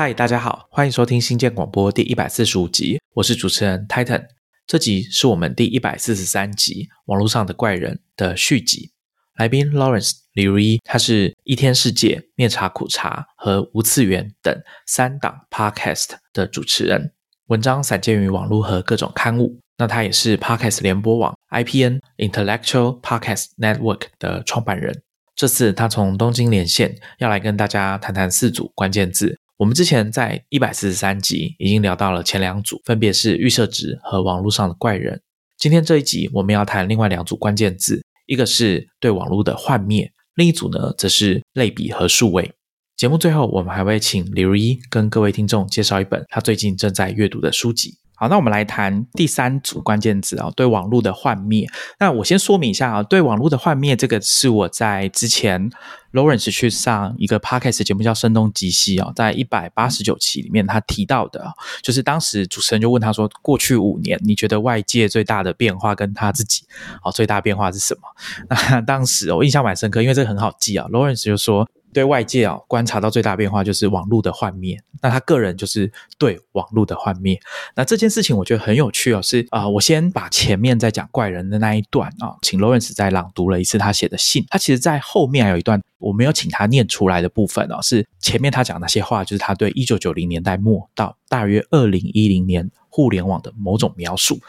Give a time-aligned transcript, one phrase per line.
[0.00, 4.24] 嗨，大家好，欢迎收听新建广播第一百四十五集，我是主持人 Titan。
[4.66, 8.92] 这集是我们第一百四十三集《网络上的怪人》的续集。
[9.36, 17.12] 来宾 Lawrence 李如一，他是一天世界、面茶苦茶和无次元等三档 Podcast 的主持人，
[17.48, 19.60] 文章散见于网络和各种刊物。
[19.76, 25.02] 那他也是 Podcast 联播网 IPN Intellectual Podcast Network 的创办人。
[25.36, 29.38] 这次他从东京连线，要来跟大家谈谈四组关键字。
[29.60, 35.20] 我们之前在一百四十三集已经聊到了前两组，分别是预设值和网络上的怪人。
[35.58, 42.50] 今天这一集我们要谈另外两组关键字，一个是对网络的幻灭，另一组呢则是类比和数位。
[42.96, 47.98] 节目最后，我们还会请李如一跟各位听众介绍一本他最近正在阅读的书籍。
[48.16, 51.66] 好，那我们来谈第三组关键字啊，对网络的幻灭。
[51.98, 55.70] 那我先说明一下啊，对网络的幻灭这个是我在之前
[56.12, 66.64] Lawrence 去上一个 podcast 节目叫《声东击西》啊，在一百八十九期里面他提到的，就是当时主持人就问他说，过去五年你觉得外界最大的变化跟他自己
[67.02, 68.02] 啊最大变化是什么？
[68.50, 71.68] 那当时我印象蛮深刻，因为这个很好记啊，Lawrence 就说。
[71.92, 77.36] 对外界啊观察到最大变化就是网络的幻灭，那他个人就是对网络的幻灭。
[77.74, 84.46] 那这件事情我觉得很有趣哦，是啊，我先把前面在讲怪人的那一段啊，请 Lawrence 再朗读了一次他写的信。
[84.50, 92.68] 他其实在后面还有一段我没有请他念出来的部分哦，是前面他讲那些话，就是他对一九九零年代末到大约二零一零年。
[92.92, 94.40] 互联网的某种描述，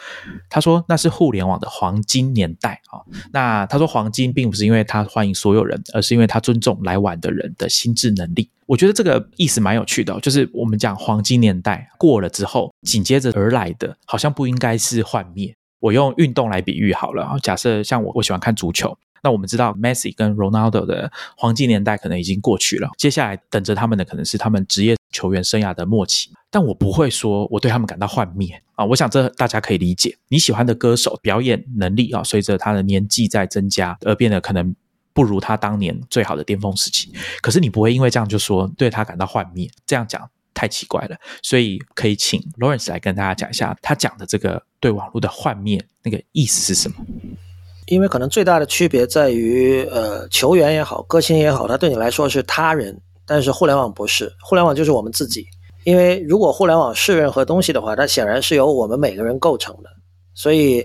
[0.50, 2.98] 他说那是互联网的黄金年代啊。
[3.32, 8.50] 那他说黄金并不是因为他欢迎所有人，而是因为他尊重来晚的人的心智能力。
[8.66, 15.54] 我觉得这个意思蛮有趣的，就是我们讲黄金年代过了之后，紧接着而来的好像不应该是幻灭。
[15.78, 18.98] 我用运动来比喻好了，假设像我我喜欢看足球。
[19.22, 26.30] 那我们知道，Messi 跟 Ronaldo 的黄金年代可能已经过去了，接下来等着他们的可能是他们职业球员生涯的末期。
[26.50, 28.84] 但我不会说我对他们感到幻灭啊！
[28.84, 30.18] 我想这大家可以理解。
[30.28, 34.74] 你喜欢的歌手表演能力啊，随着他的年纪在增加而变得可能
[35.14, 37.10] 不如他当年最好的巅峰时期。
[37.40, 41.16] 可是你不会因为这样就说对他感到幻灭，这样讲太奇怪了。
[41.42, 46.96] 所以可以请 Lawrence 来跟大家讲一下，他讲的这个对网络的幻灭那个意思是什么？
[47.92, 55.44] 因为可能最大的区别在于，呃，球员也好，歌星也好，他对你来说是他人，但是互联网不是，互联网就是我们自己。
[55.84, 59.90] 因为如果互联网是任何东西的话，它显然是由我们每个人构成的，
[60.32, 60.82] 所以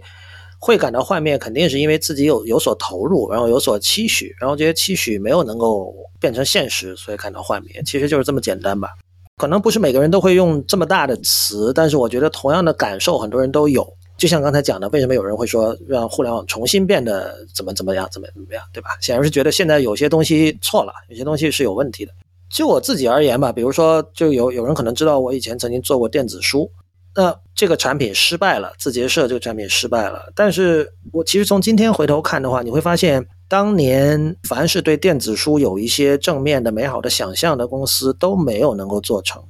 [0.59, 7.81] 会感到幻灭，肯定是因为自己有有所投入，然后有所期许，然后这些期许没有能够变成现实，所以感到幻灭。
[7.85, 8.89] 其实就是这么简单吧。
[9.37, 13.87] 可能不是每个人都会用这么大的词，但是我觉得同样的感受很多人都有。
[14.17, 18.89] 就像刚才讲的，为什么有人会说让互联网重新变得怎么怎么样，怎么怎么样，对吧？
[18.99, 22.11] 显然是觉得现在有些东西错了，有些东西是有问题的。
[22.49, 26.71] 就我自己而言吧，比如说，就有有人可能知道我以前曾经做过电子书，
[27.15, 30.31] 那这个产品失败了，字节社这个产品失败了。
[30.33, 39.43] 但是我其实从今天回头看的话，你会发现，当年凡是对电子书有一些正面的、美好的想象的公司都没有能够做成。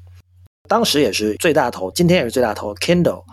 [0.68, 3.24] 当时也是最大头，今天也是最大头，Kindle。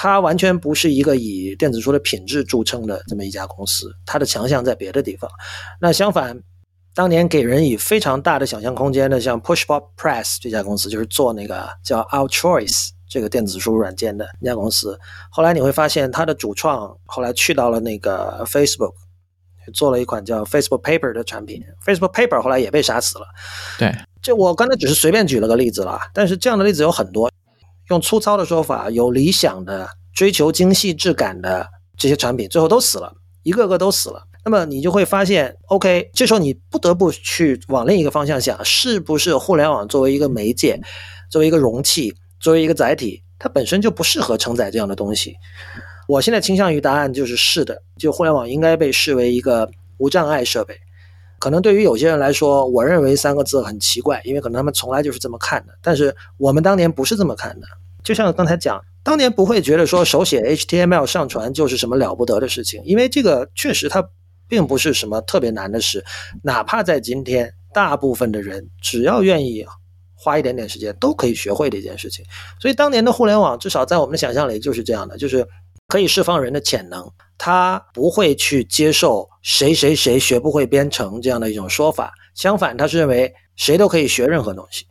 [0.00, 5.28] 它完全不是一个以电子书的品质著称的这么一家公司，它的强项在别的地方。
[5.80, 6.40] 那相反，
[6.94, 14.96] 当年给人以非常大的想象空间的，像 Pushpop Press 这家公司，就是做那个叫 Our Choice 这个电子书软件的那家公司。
[15.32, 18.94] 后来你会发现，它的主创后来去到了那个 Facebook，
[19.74, 21.60] 做了一款叫 Facebook Paper 的产品。
[21.84, 23.26] Facebook Paper 后来也被杀死了。
[23.76, 23.92] 对，
[24.22, 27.28] 这我刚才只是随便举了个例子了，但是这样的例子有很多。
[27.90, 31.66] 用粗糙的说法，有理想的、追求精细质感的
[31.96, 33.12] 这些产品，最后都死了，
[33.42, 34.22] 一个个都死了。
[34.44, 40.80] 那么你就会发现，OK，这时候你不得不去往另一个方向想，是不是互联网作为一个媒介、
[41.30, 45.34] 作为一个容器、作为一个载体，它本身就不适合承载这样的东西？
[46.06, 49.68] 我现在倾向于答案就是是的，就互联网应该被视为一个
[49.98, 50.74] 无障碍设备。
[51.38, 55.72] 可能对于有些人来说，我认为三个字很奇怪，因为可能他们从来就是这么看的。
[55.82, 57.66] 但是我们当年不是这么看的。
[58.04, 64.08] 就像刚才讲，当年不会觉得说手写 HTML 上传就是什么了不得的事情，因为这个确实它
[64.48, 66.04] 并不是什么特别难的事。
[66.42, 69.66] 哪怕在今天，大部分的人只要愿意
[70.14, 72.24] 花一点点时间，都可以学会的一件事情。
[72.60, 75.46] 所以当年的互联网，至少在我们的想象里就是这样的，就是
[75.88, 77.10] 可以释放人的潜能。
[77.40, 84.84] 他不会去接受谁谁谁学不会编程这样的一种说法，相反，他是认为谁都可以学任何东西。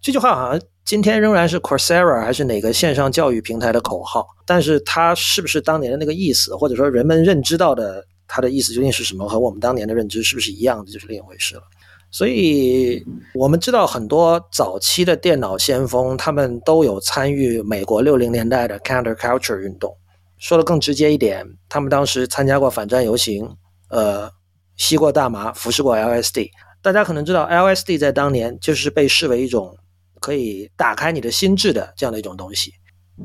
[0.00, 11.62] 这句话好像今天仍然是 Coursera 还是哪个线上教育平台的口号，但是它是不是当年的那个意思，或者说人们认知到的它的意思究竟是什么，和我们当年的认知是不是一样的，就是另一回事了。
[12.10, 13.02] 所以
[13.32, 19.96] 我们知道很多早期的电脑先锋，他们都有参与美国六零年代的 counterculture 运动。
[20.42, 23.48] 说的更直接一点，他们当时参加过反战游行，
[23.90, 24.28] 呃，
[24.76, 26.50] 吸过大麻，服食过 LSD。
[26.82, 29.72] 大家可能知道，LSD 在当年就是被视为一种
[30.20, 32.72] 可以打开你的心智的这样的一种东西。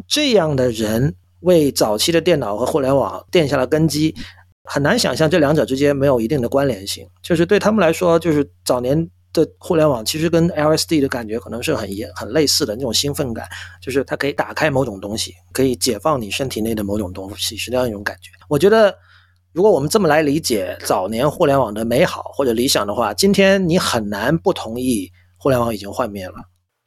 [0.08, 4.14] 这样的人为早期的电脑和互联网奠下了根基。
[4.70, 13.48] 很难想象这两者之间没有一定的关联性，就是对他们来说，就是早年的互联网其实跟 LSD 的感觉可能是很很类似的那种兴奋感，
[13.82, 18.32] 就是它可以打开某种东西，可以解放你身体内的某种东西，是这样一种感觉。
[18.48, 18.96] 我觉得，
[19.54, 26.36] 如果我们这么来理解早年互联网的美好或者理想的话，今天你很难不同意互联网已经幻灭了。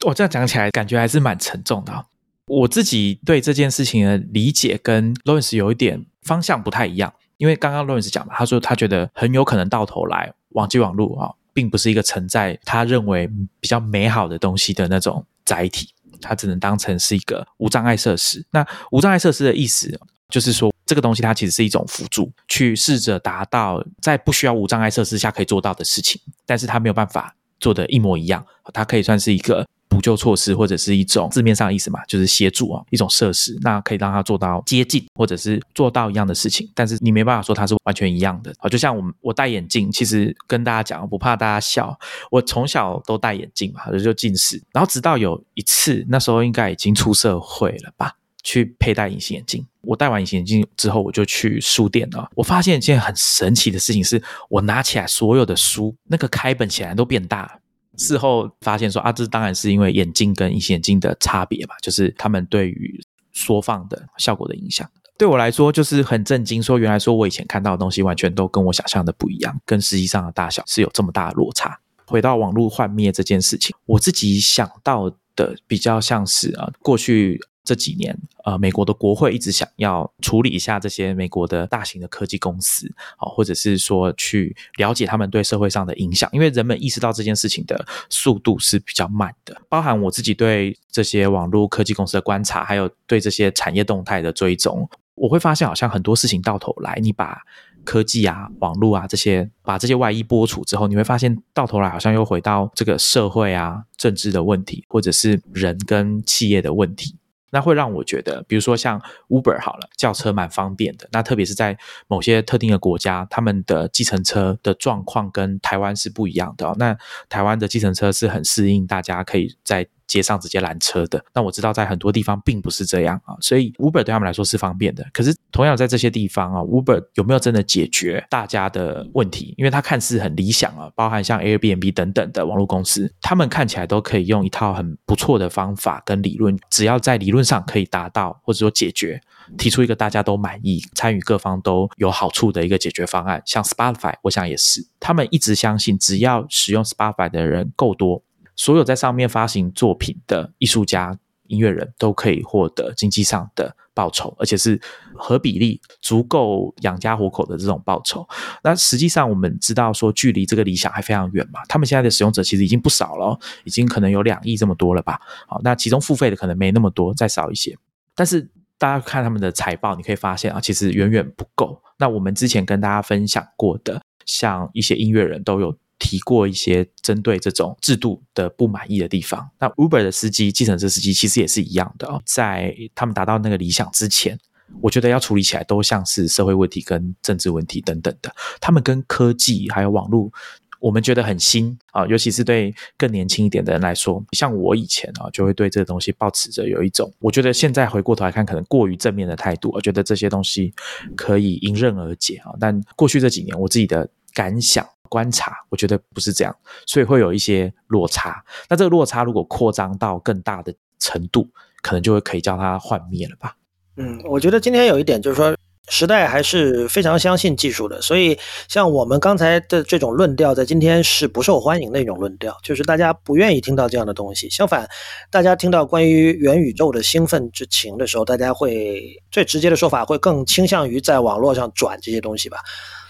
[0.05, 2.05] 我这样讲起来，感觉还是蛮沉重的。
[2.47, 7.13] 我自己对这件事情的理解跟 Lawrence 有一点方向不太一样。
[7.37, 13.27] 因为刚刚 Lawrence 讲嘛，他说他觉得很有可能到头来，网际网络啊，并不是一个承载他认为
[13.59, 18.45] 比较美好的东西的那种载体，它只能当成是一个无障碍设施。
[18.51, 19.99] 那无障碍设施的意思
[20.29, 29.67] 就是说，这个东西它其实是一种辅助，去试着达到在不需要无障碍设施下可以做到的事情，但是它没有办法做的一模一样，它可以算是一个。
[29.91, 38.69] 补救措施或者是一种字面上的意思嘛，就是协助啊，一种设施，那可以让他做到接近或者是做到一样的事情，但是你没办法说它是完全一样的啊。
[38.69, 41.99] 就像我们我戴眼镜，其实跟大家讲，不怕大家笑，
[42.31, 49.65] 我从小都戴眼镜嘛，就近视，然后直到有一次，那时候应该已经出社会了吧，去佩戴隐形眼镜。
[49.81, 57.59] 我戴完隐形眼镜之后，我就去书店了，我发现一件很神奇的事情，是我拿起来所有的书，那个开本显然都变大。
[57.97, 62.99] 事后发现说啊，这当然是因为眼镜跟隐形眼镜的差别嘛，就是他们对于
[63.33, 64.89] 缩放的效果的影响。
[65.17, 71.79] 对我来说就是很震惊，说原来说我以前看到的东西完全都跟我想象的不一样，跟实际上的大小是有这么大的落差。
[72.05, 77.39] 回到网络幻灭这件事情，我自己想到的比较像是啊，过去。
[77.63, 89.55] 这几年，呃，美国的国会一直想要处理一下这些美国的大型的科技公司，啊，或者是说去了解他们对社会上的影响，因为人们意识到这件事情的速度是比较慢的。
[89.69, 97.43] 包含我自己对这些网络科技公司的观察，还有对这些产业动态的追踪，我会发现好像很多事情到头来，你把
[97.83, 107.15] 科技啊、网络啊这些把这些外衣剥除之后，你会发现到头来好像又回到这个社会啊、政治的问题，或者是人跟企业的问题。
[107.51, 108.99] 那会让我觉得，比如说像
[109.29, 111.07] Uber 好了，叫车蛮方便的。
[111.11, 111.77] 那特别是在
[112.07, 116.73] 某些特定的国家，他们的计程车的状况跟台湾是不一样的。
[116.79, 116.97] 那
[117.29, 119.87] 台湾的计程车是很适应大家可以在。
[120.11, 125.07] 街上直接拦车的，那我知道在很多地方并不是这样啊，所以 Uber 对他们来说是方便的。
[125.13, 129.55] 可是同样在这些地方啊，Uber 有没有真的解决大家的问题？
[129.57, 139.21] 因为它看似很理想啊，包含像 Airbnb 等等的网络公司，他们看起来都可以用一套很不错的方法跟理论，只要在理论上可以达到或者说解决，
[139.57, 143.41] 提出一个大家都满意、参与各方都有好处的一个解决方案。
[143.45, 148.21] 像 Spotify，我想也是，他们一直相信，只要使用 Spotify 的人够多。
[148.61, 151.17] 所有在上面发行作品的艺术家、
[151.47, 154.79] 音乐人都可以获得经济上的报酬，而且是
[155.15, 158.23] 合比例足够养家糊口的这种报酬。
[158.63, 161.61] 那实际上我们知道说，距离这个理想还非常远嘛。
[161.67, 165.19] 他们现在的使用者其实已经不少了，已经可能有两亿这么多了吧？
[165.47, 167.75] 好，那其中付费的可能没那么多，再少一些。
[168.13, 168.47] 但是
[168.77, 171.81] 大家看他们的财报，你可以发现啊，其实远远不够。
[171.97, 175.75] 那我们之前跟大家分享过的，像一些音乐人都有。
[176.01, 179.47] 提过一些针对这种制度的不满意的地方。
[179.59, 184.37] 那 Uber 的司机、计程车司机其实也是一样的哦，在他们达到那个理想之前，
[184.81, 188.33] 我觉得要处理起来都像是社会问题跟政治问题等等的。
[188.59, 190.31] 他们跟科技还有网络，
[190.79, 200.73] 我们觉得很新啊，尤其是对更年轻一点的人来说，像我以前啊，就会对这个东西保持着有一种，我觉得现在回过头来看，可能过于正面的态度，我觉得这些东西
[201.15, 202.51] 可以迎刃而解啊。
[202.59, 204.83] 但过去这几年，我自己的感想。
[205.11, 208.41] 观察，我觉得不是这样，所以会有一些落差。
[208.69, 211.45] 那这个落差如果扩张到更大的程度，
[211.81, 213.53] 可能就会可以叫它幻灭了吧？
[213.97, 215.53] 嗯，我觉得今天有一点就是说，
[215.89, 218.39] 时代还是非常相信技术的，所以
[218.69, 224.49] 像我们刚才的这种论调，在今天是不受欢迎的一种论调，就是大家不愿意听到这样的东西。
[224.49, 224.87] 相反，
[225.29, 232.59] 大家听到关于元宇宙的兴奋之情的时候，大家会最直接的说法会更倾向于在网络上转这些东西吧？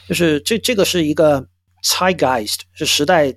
[0.08, 1.46] 就是这这个是一个。
[1.84, 3.34] Zeitgeist 是时代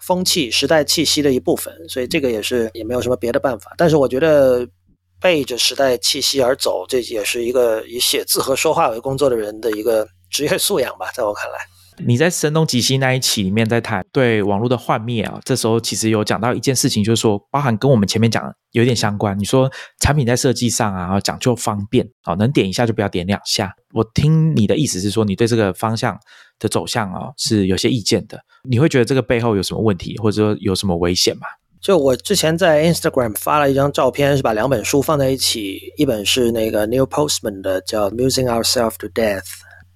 [0.00, 3.74] 风气、时代气息的一部分，所以这个也是也没有什么别的办法。
[3.76, 4.66] 但是我觉得
[5.20, 11.58] 背着时代气息而走，这也是一个以写字和说话为工作的人的一个职业素养吧，在我看来。
[12.06, 19.38] 你在声东击西那一期里面在谈对网络的幻灭啊，这时候其实有讲到一件事情，就是说包含跟我们前面讲有点相关。
[19.38, 23.72] 你说产品在设计上啊，讲究方便啊，能点一下就不要点两下。
[23.92, 26.18] 我听你的意思是说，你对这个方向
[26.58, 28.38] 的走向啊是有些意见的。
[28.68, 31.46] 你会觉得这个背后有什么问题，或者说有什么危险吗？
[31.80, 39.42] 就我之前在 Instagram 发了一张照片，是把两本书放在一起，一本是那个 Neil Postman 的叫《Musing Ourselves to Death》，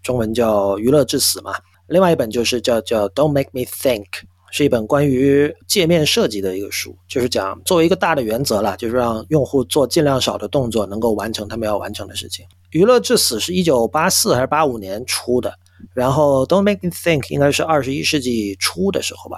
[0.02, 1.54] 中文叫《娱乐至死》嘛。
[1.92, 4.06] 另外一本就是叫叫 Don't Make Me Think，
[4.50, 12.46] 是一本关于界面设计的一个书，就是讲作为一个大的原则啦，就是让用户做尽量少的动作，能够完成他们要完成的事情。
[12.70, 15.52] 娱乐至死是一九八四还是八五年出的，
[15.94, 19.37] 然后 Don't Make Me Think 应该是二十一世纪初的时候吧。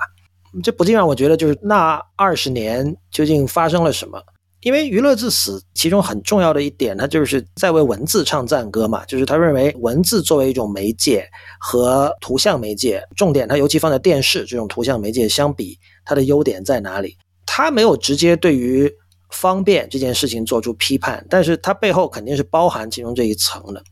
[0.62, 4.23] 这不禁让我觉得，就是那二十年究竟发生了什么？
[4.64, 9.04] 因为娱乐至死，其中很重要的一点，他就是在为文字唱赞歌嘛。
[9.04, 11.28] 就是他认为文字作为一种媒介
[11.61, 17.14] 和图像媒介，重点他尤其放在电视这种图像媒介相比，它的优点在哪里？
[17.44, 18.90] 他没有直接对于
[19.30, 23.83] 方便这件事情做出批判，但是它背后肯定是包含其中这一层的。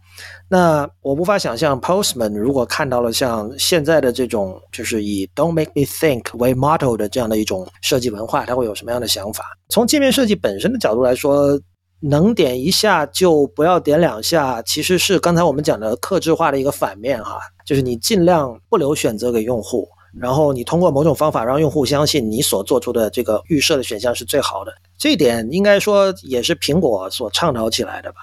[0.53, 9.43] 那我无法想象，Postman 如果看到了像现在的这种，就是以 "Don't make me think" 为 motto 的这样的一种设计文化，他会有什么样的想法？
[9.71, 11.59] 从界面设计本身的角度来说，
[12.01, 19.89] 能点一下就不要点两下，其实是刚才我们讲的克制化的一个反面哈，就是你尽量不留选择给用户，
[20.21, 24.73] 然后你通过某种方法让用户相信你所做出的这个预设的选项是最好的。
[24.99, 28.19] 这一点应该说也是苹果所倡导起来的吧。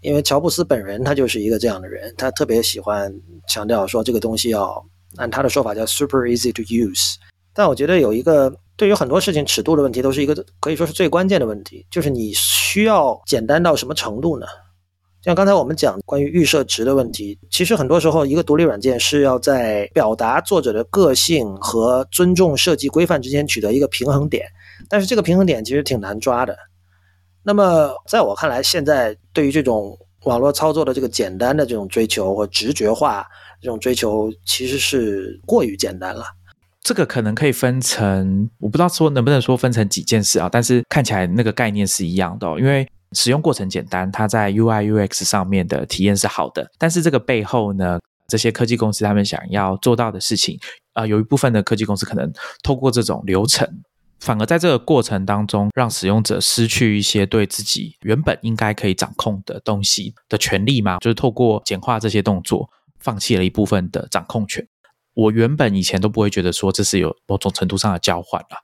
[0.00, 3.12] 因为乔布斯本人他就是一个这样的人，他特别喜欢
[3.48, 4.84] 强调说这个东西要
[5.16, 7.16] 按他的说法叫 super easy to use。
[7.52, 14.46] 但我觉得有一个对于很多事情尺度的问题，都是一个可以说是最关键的问题，就是你需要简单到什么程度呢？
[15.22, 24.46] 像刚才我们讲关于预设值的问题，其实很多时候一个独立软件是要在表达作者的个性和尊重设计规范之间取得一个平衡点，
[24.88, 26.56] 但是这个平衡点其实挺难抓的。
[27.42, 33.26] 那么，在我看来，现在对于这种网络操作的这个简单的这种追求或直觉化
[33.60, 36.24] 这种追求，其实是过于简单了。
[36.82, 42.46] 这个可能可以分成，我不知道说能不能说分成几件事啊，但是看起来那个概念是一样的。
[42.58, 50.58] 因为使用过程简单，它在 UI UX 上面的体验是好的，但是这个背后呢，这些科技公司他们想要做到的事情，
[50.94, 52.32] 啊，有一部分的科技公司可能
[52.62, 53.66] 透过这种流程。
[54.20, 60.98] 反而在这个过程当中，让使用者失去一些对自己原本应该可以掌控的东西的权利吗？
[60.98, 64.66] 就是透过简化这些动作，放弃了一部分的掌控权。
[65.14, 68.58] 我原本以前都不会觉得说这是有某种程度上的交换了，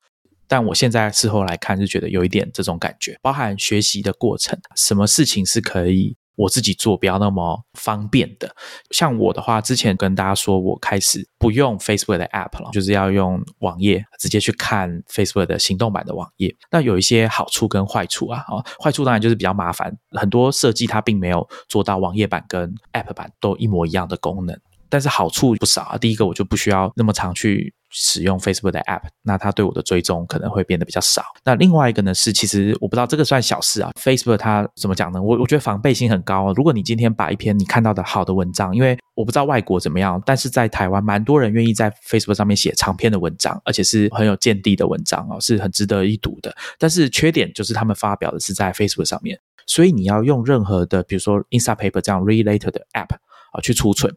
[0.47, 6.17] 但我现在事后来看，是觉得有一点这种感觉，包含学习的过程，什么事情是可以。
[6.37, 8.55] 我自己做不要那么方便的，
[8.91, 16.55] 像我的话，之前跟大家说，我开始不用 Facebook 的 App 了，就是要用网页直接去看 Facebook 的行动版的网页。
[16.71, 24.59] 那有一些好处跟坏处啊，啊，坏处当然就是比较麻烦，很多设计它并没有做到网页版跟 App 版都一模一样的功能。
[24.89, 27.75] 但是好处不少啊，第一个我就不需要那么常去。
[27.91, 31.23] 使用 Facebook 的 App，那它对我的追踪可能会变得比较少。
[31.45, 33.91] 那另外一个呢是，其实我不知道这个算小事啊。
[34.01, 35.23] Facebook 它怎么讲呢？
[35.23, 36.53] 我我觉得防备心很高。
[36.55, 46.55] 如果你今天把一篇你看到的好的文章，因为我不知道外国怎么样，但是在台湾蛮多人愿意在 Facebook 上面写长篇的文章，而且是很有见地的文章哦，是很值得一读的。
[46.79, 53.15] 但是缺点就是他们发表的是在 Facebook 上面，所以你要用任何的，比如说 Instapaper 这样 Related 的 App
[53.53, 54.15] 啊去储存。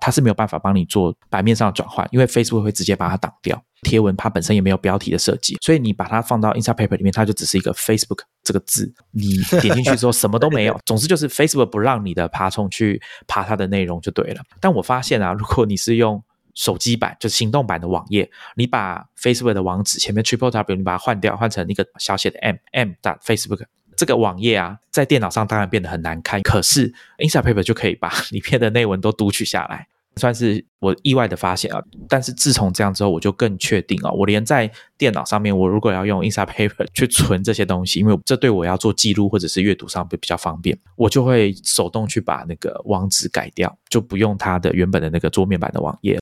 [0.00, 3.62] 它是没有办法帮你做版面上的转换，因为 Facebook 会直接把它挡掉。
[3.82, 8.92] 贴文它本身也没有标题的设计，所以你把它放到 Instapaper 里面，它就只是一个 Facebook 这个字。
[9.10, 10.78] 你点进去之后什么都没有。
[10.84, 14.42] 总之就是 Facebook 不让你的爬虫去爬它的内容就对了。
[14.60, 16.22] 但我发现啊，如果你是用
[16.54, 23.64] 手机版，就行动版的网页，你把 Facebook 的网址前面 Triple W 你把它换掉，换成一个小写的 M M 打 Facebook。
[24.00, 31.82] 这个网页啊，在电脑上当然变得很难看，可是 Instapaper 就可以把 里面的内文都读取下来，算是我意外的发现啊。
[32.08, 46.18] 但是自从这样之后，我就更确定啊，我连在电脑上面，我如果要用 Instapaper 去存这些东西，因为这对我要做记录或者是阅读上会比较方便，我就会手动去把那个网址改掉，就不用它的原本的那个桌面版的网页。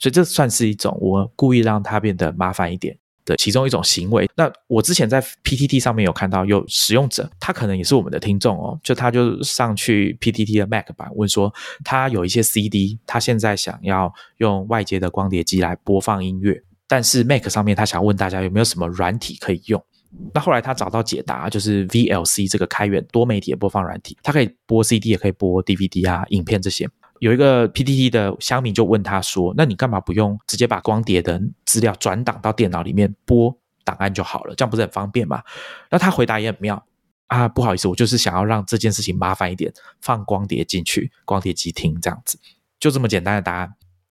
[0.00, 2.98] 所以这算是一种我故意让它变得麻烦一点。
[3.24, 11.52] 的其中一种行为，那我之前在 PTT 上面有看到有使用者，他可能也是我们的听众哦，就他就上去 PTT 的 Mac 版问说，
[11.84, 19.82] 他有一些 CD，他现在想要用外接的光碟机来播放音乐，但是 Mac 上面他想问大家有没有什么软体可以用，
[20.32, 26.88] 那后来他找到解答，就是 VLC 这个开源多媒体的播放软体，它可以播 CD 也可以播 DVD 啊，影片这些。
[27.24, 33.50] 有一个 PTT 的乡民就问他说：“那你干嘛不用直接把光碟的资料转档到电脑里面播
[33.82, 34.54] 档案就好了？
[34.54, 35.42] 这样不是很方便吗？”
[35.90, 36.84] 那他回答也很妙
[37.28, 42.38] 啊，不好意思，我就是想要让这件事情麻烦一点，放光碟进去，光碟机听这样子，
[42.78, 43.72] 就这么简单的答案。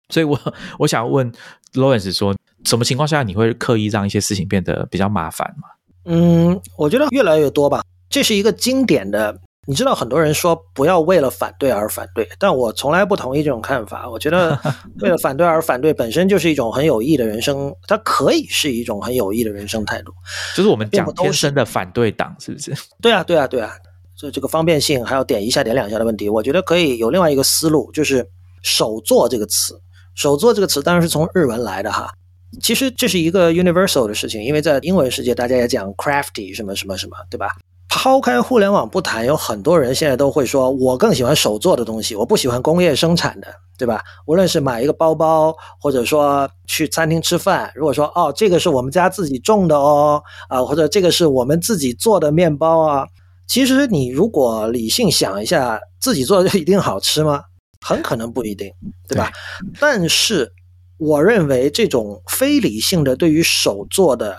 [0.10, 0.40] 所以我
[0.78, 1.34] 我想要问
[1.74, 5.68] Lawrence 说，什么情况下你会刻意让一些事情变得比较麻烦吗？
[6.06, 7.82] 嗯，我觉得越来越多吧。
[8.08, 9.42] 这是一个经典的。
[9.70, 14.10] 你知道很多人说不要为了反对而反对，但我从来不同意这种看法。
[14.10, 14.60] 我觉得
[15.02, 20.12] 为了反对而反对本身就是一种很有益的人生，它可以是一种很有益的人生态度。
[20.56, 22.74] 就是我们讲天生的反对党，是不是？
[23.00, 23.72] 对啊，对啊，对啊。
[24.18, 28.28] 这这个方便性还要点一下点两下的问题，我觉得可以有另外一个思路，就是
[28.64, 29.80] “手作”这个词。
[30.16, 32.12] “手作”这个词当然是从日文来的哈。
[32.60, 37.56] 其实这是一个 universal 的事情，因为在英文世界大家也讲 crafty 什么什么什么，对吧？
[37.90, 44.02] 抛开互联网不谈，有很多人现在都会说，我更喜欢手做的东西，我不喜欢工业生产的，对吧？
[44.28, 53.08] 无论是买一个包包，或者说去餐厅吃饭，如果说哦，这个是我们家自己种的哦，啊，或者这个是我们自己做的面包啊，
[53.48, 57.42] 其实你如果理性想一下，自己做的就一定好吃吗？
[57.86, 58.72] 很可能不一定，
[59.08, 59.32] 对吧？
[59.80, 60.52] 但是
[60.98, 64.38] 我认为这种非理性的对于手做的。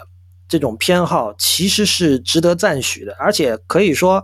[0.50, 4.22] 这种偏好其实是值得赞许的，而且可以说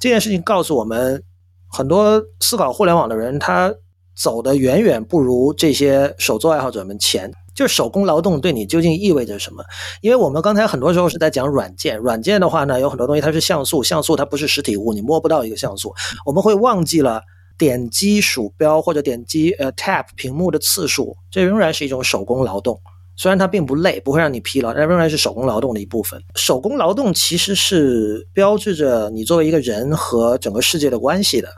[0.00, 1.22] 这件事情告诉我们，
[1.70, 3.72] 很多思考互联网的人，他
[4.14, 7.32] 走的远远不如这些手作爱好者们前。
[7.54, 9.62] 就是手工劳动对你究竟意味着什么？
[10.00, 15.94] 因为我们刚才很多时候是在讲软件，软件的话呢，有很多东西它是像素，像素它不是实体物，你摸不到一个像素。
[16.24, 17.20] 我们会忘记了
[17.58, 22.80] 点击鼠标或者点击呃 tap 屏幕的次数，这仍然是一种手工劳动。
[23.22, 26.20] 虽然它并不累，不会让你疲劳，但仍然是手工劳动的一部分。
[26.34, 31.48] 手工劳动其实是标志着你作为一个人和整个世界的关系的。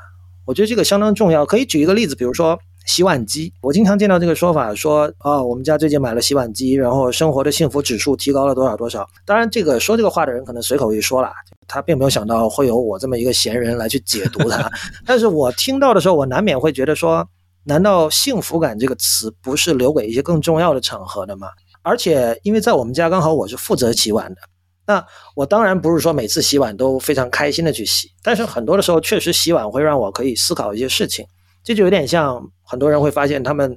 [0.44, 1.46] 我觉得这个相当重要。
[1.46, 3.50] 可以举一个例子，比如说洗碗机。
[3.62, 9.08] 我经常见到这个说法，说啊，我们家最近买了洗碗机，然后生活的幸福指数提高了多少多少。
[9.24, 11.30] 当然，这个说这个话的人可能随口一说了，
[11.66, 14.70] 他并没有想到会有我这么一个闲人来去解读它。
[15.06, 17.26] 但是我听到的时候，我难免会觉得说。
[17.66, 21.48] 难道幸福感这个词不是留给一些更重要的场合的吗？
[21.82, 24.40] 而且，因为在我们家刚好我是负责洗碗的，
[24.86, 31.26] 那我当然不是说每次洗碗都非常开心的去洗，但是很多的时候确实洗碗会让我可以思考一些事情，
[31.62, 33.76] 这就有点像很多人会发现他们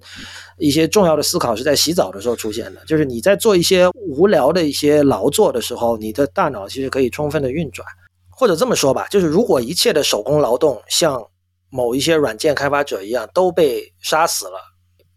[0.58, 7.86] 一些重要的思考是在洗澡的时候出现的，就是你在做一些无聊的一些劳作的时候，你的大脑其实可以充分的运转，
[8.30, 11.22] 或者这么说吧，就是如果一切的手工劳动像。
[11.70, 14.60] 某一些软件开发者一样都被杀死了，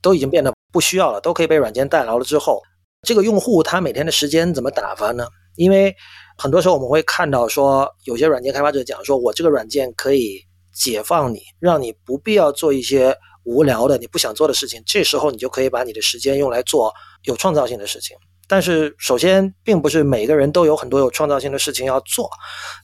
[0.02, 2.60] 都已经变得不需要了，都可以被软件代劳了之后，
[3.02, 5.26] 这个用户他每天的时间怎么打发呢？
[5.56, 5.94] 因为
[6.38, 10.40] 很多时候我们会看到说，有些软件开发者讲说，我这个软件可以
[10.72, 16.92] 解放你，让你不必要做一些无聊的你不想做的事情，这时候你就可以把你的时间用来做
[17.24, 18.16] 有创造性的事情。
[18.50, 22.28] 但是，首先，并不是每个人都有很多有创造性的事情要做。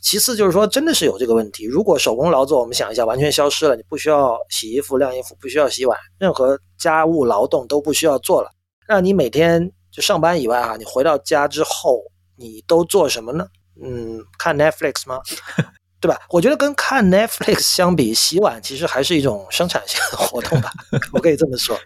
[0.00, 1.64] 其次，就是说，真的是有这个问题。
[1.64, 8.50] 如果手工劳作，我们想一下，完全消失了，你不需要洗衣服、晾衣服，不需要洗碗，任何家务劳动都不需要做了，
[8.86, 12.00] 让你每天就上班以外啊，你回到家之后，
[12.36, 13.48] 你都做什么呢？
[13.82, 15.18] 嗯，看 Netflix 吗？
[15.98, 16.20] 对吧？
[16.30, 20.70] 我觉得跟看 Netflix 相比，洗碗其实还是一种生产性的活动吧，
[21.12, 21.76] 我可以这么说。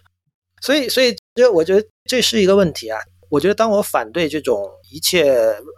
[0.60, 3.00] 所以，所以，就我觉得这是一个问题啊。
[3.30, 5.34] 我觉得，当我反对这种一切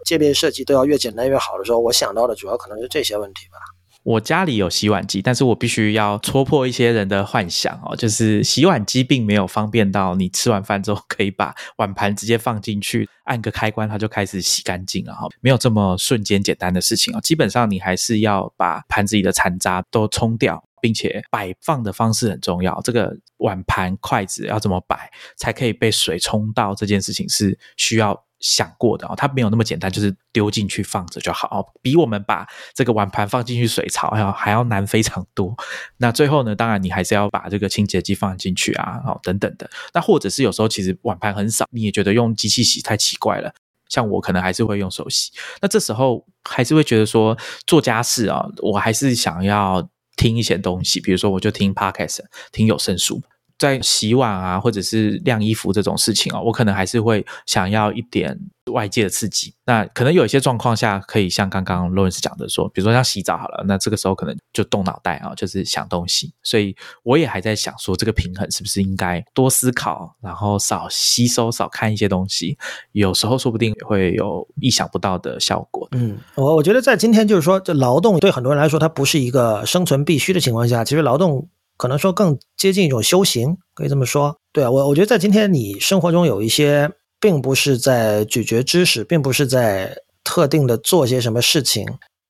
[0.07, 3.59] 界面设计都要越简单越好的时候，我想到的主要可能是这些问题吧。
[4.05, 17.21] 我家里有洗碗机，但是我必须要戳破一些人的幻想哦，就是洗碗机并没有方便到你吃完饭之后可以把碗盘直接放进去，按个开关它就开始洗干净了哈，没有这么瞬间简单的事情哦。
[17.21, 20.65] 基本上你还是要把盘子里的残渣都冲掉。
[20.83, 26.75] 并且摆放的方式很重要，这个碗盘筷子要怎么摆才可以被水冲到？
[26.75, 35.55] 这件事情是需要想过的哦，它没有那么简单，就是丢进去放着就好，比我们把这个碗盘放进去水槽还要还要难非常多。
[35.99, 39.71] 那最后呢，当然你还是要把这个清洁剂放进去啊，哦等等的。
[39.95, 43.55] 那或者是有时候其实碗盘很少，你也觉得用机器洗太奇怪了，
[43.89, 45.31] 像我可能还是会用手洗。
[45.61, 49.89] 那这时候还是会觉得说做家事啊，我还是想要。
[50.17, 52.21] 听一些东西，比如说我就听 podcast，
[52.53, 53.23] 听有声书，
[53.63, 58.39] 在洗碗啊，或者是晾衣服这种事情哦，我可能还是会想要一点。
[58.71, 66.33] 外界的刺激，那可能有一些状况下可以像刚刚 Lawrence 讲的说，比如说像洗澡好了，那这个时候可能就动脑袋啊，就是想东西。
[66.45, 72.57] 所以我也还在想说，这个平衡是不是应该多思考，然后少吸收、少看一些东西，
[72.93, 75.89] 有时候说不定会有意想不到的效果。
[75.91, 81.49] 嗯，我我觉得在今天就是说，这劳动对很多人来说，它不是一个生存必须的情况下，其实劳动。
[81.83, 84.37] 可能说更接近一种修行，可以这么说。
[84.53, 86.89] 对啊，我我觉得在今天你生活中有一些，
[87.21, 89.93] 并不是在咀嚼知识，并不是在
[90.23, 91.85] 特定的做些什么事情，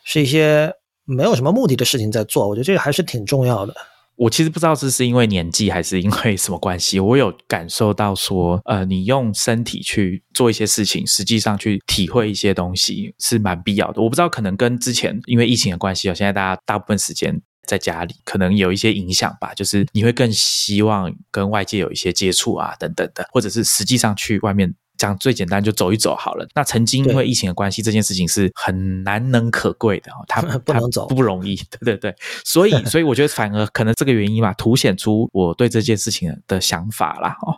[0.04, 0.72] 是一些
[1.04, 2.48] 没有什么目的的事情在做。
[2.48, 3.74] 我觉得这个还是挺重要的。
[4.16, 14.00] 我其实不知道这是因为年纪还是因为什么关系，我有感受到说，呃，你用身体去做一些事情，实际上去体会一些东西是蛮必要的。
[14.00, 17.38] 我不知道可能跟之前因为疫情的关系，现在大家大部分时间
[17.72, 19.54] 在家里，可能有一些影响吧。
[19.54, 24.74] 就是你会更希望跟外界有一些接触啊，等等的，或者是实际上去外面。
[24.98, 26.46] 讲最简单，就走一走好了。
[26.54, 31.56] 那曾经因为疫情的关系，这件事情是很难能可贵的哦，他 不能走，不容易。
[31.80, 37.36] 对对对，所以 所以我觉得反而可能这个原因吧，凸显出我对这件事情的想法啦。
[37.40, 37.56] 哦，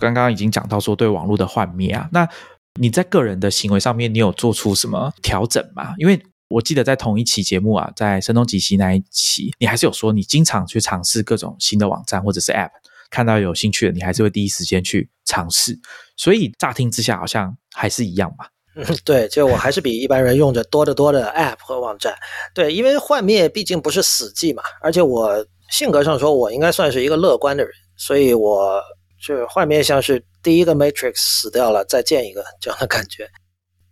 [0.00, 2.28] 刚刚已经讲到说对网络的幻灭啊，那
[2.80, 5.94] 你在个人的行为上面，你有做出什么调整吗？
[5.98, 12.70] 因为我记得在同一期节目啊，在声东击西那一期，你还是有说你经常去尝试各种新的网站或者是 App，
[13.10, 15.78] 看到有兴趣的，你还是会第一时间去尝试。
[16.16, 18.46] 所以乍听之下好像还是一样嘛。
[18.76, 22.14] 嗯， 对，就我还是比一般人用着多得多的 App 和网站。
[22.54, 28.80] 对，因为幻灭毕竟不是死寂嘛，而且我性格上说，我应该算是一个乐观的人，所以我
[29.20, 33.28] 是画面像是第一个 Matrix 死掉了，再建一个这样的感觉。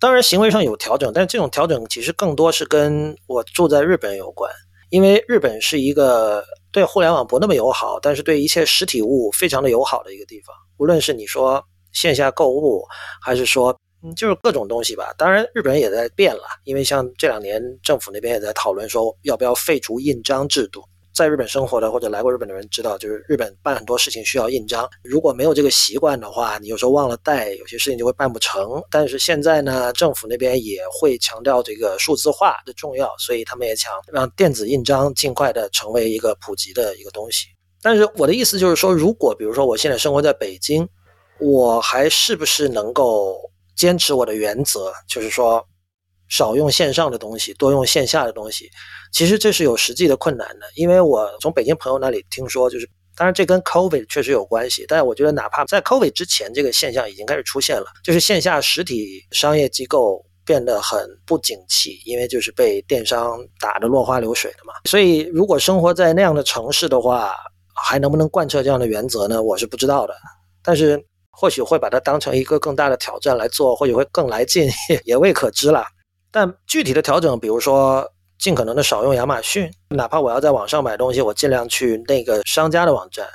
[0.01, 4.51] 当然，行为上有调整，但这种调整其实更多是跟我住在日本有关。
[4.91, 10.57] 因为日本是一个对互联网不那么友好，但是对一切实体物非常的友好的一个地方。
[10.79, 11.63] 无论是你说
[11.93, 12.83] 线下购物，
[13.21, 15.13] 还是说嗯就是各种东西吧。
[15.19, 20.83] 当然，日本也在变了，因为像这两年政府那边也在讨论说要不要废除印章制度。
[21.19, 24.89] 在日本生活的或者来过日本的人知道，就是日本办很多事情需要印章。
[25.03, 28.81] 如果没有这个习惯的话，你有时候忘了带，有些事情就会办不成。
[28.89, 37.49] 但是现在呢，政府那边也会强调这个数字化的重要，所以他们也想让电子印章尽快的成为一个普及的一个东西。
[37.83, 40.89] 但是我的意思就是说，如果比如说我现在生活在北京，
[41.41, 43.37] 我还是不是能够
[43.75, 45.67] 坚持我的原则，就是说。
[46.29, 48.71] 少用线上的东西，多用线下的东西。
[49.13, 64.75] 其实这是有实际的困难的，因为我从北京朋友那里听说，就是当然这跟 COVID 确实有关系，但是我觉得哪怕在 COVID 之前，这个现象已经开始出现了，就是线下实体商业机构变得很不景气，因为就是被电商打得落花流水的嘛。
[64.85, 67.35] 所以如果生活在那样的城市的话，
[67.75, 69.43] 还能不能贯彻这样的原则呢？
[69.43, 70.15] 我是不知道的，
[70.63, 74.69] 但是或许会把它当成一个更大的挑战来做，或许会更来劲，
[75.05, 75.85] 也未可知了。
[76.31, 78.07] 但具体的调整，比如说
[78.39, 83.27] 尽可能的少用亚马逊，哪怕我要在网上买东西，我尽量去那个商家的网站，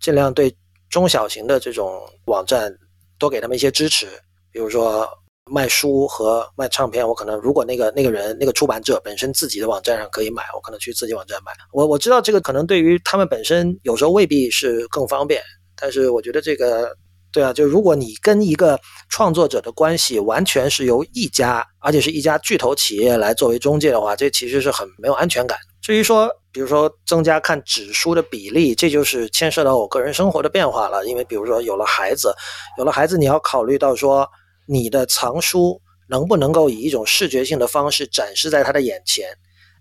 [0.00, 0.54] 尽量对
[0.88, 2.74] 中小型的这种网站
[3.18, 4.06] 多给他们一些支持。
[4.50, 5.08] 比如说
[5.50, 11.52] 卖书和卖唱片，我可能如果那个那个人那个出版者本身自己的网站上可以买，我可能去自己网站买。
[11.72, 15.42] 我我知道这个可能对于他们本身有时候未必是更方便，
[15.76, 16.96] 但是我觉得这个。
[17.32, 25.58] 对啊，就如果你跟一个创作者的关系完全是由一家，而且是一家巨头企业来作为中介的话，这其实是很没有安全感。
[25.80, 31.06] 至于说，比如说增加看纸书的比例，这就是牵涉到我个人生活的变化了。
[31.06, 32.34] 因为比如说有了孩子，
[32.76, 34.28] 有了孩子，你要考虑到说
[34.68, 39.26] 你的藏书能不能够以一种视觉性的方式展示在他的眼前。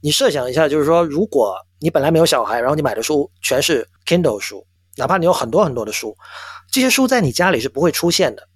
[0.01, 6.15] 你设想一下，就是说，如果你本来没有小孩，然后你买的书全是 Kindle 书，哪怕你有很多很多的书。
[6.71, 8.47] 这些书在你家里是不会出现的。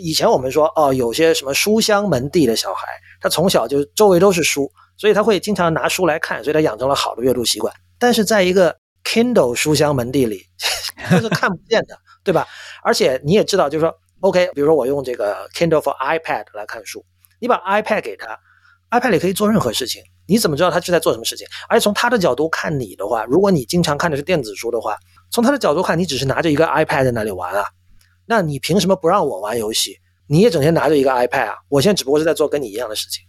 [0.00, 2.88] 以前我们说，哦，有些什么书香门第的小孩，
[3.20, 7.72] 他从小就周围都是书，所以他会经常拿书来看，所以他养成了好的阅读习惯。
[7.98, 10.42] 但是在一个 Kindle 书香门第里，
[11.10, 12.46] 这是看不见的，对吧？
[12.82, 17.04] 而且你也知道，就是说，OK，比如说我用这个 Kindle for iPad 来看书，
[17.38, 18.38] 你把 iPad 给他
[18.90, 21.46] ，iPad 里可以做任何事情，你怎么知道他是在做什么事情？
[21.68, 24.96] 而且从他的角度看你的话，如果你经常看的是电子书的话。
[25.30, 27.66] 从他的角度看，你只是拿着一个 iPad 在那里玩啊，
[28.26, 29.96] 那你凭什么不让我玩游戏？
[30.26, 31.54] 你也整天拿着一个 iPad 啊？
[31.68, 33.24] 我现在只不过是在做跟你一样的事情。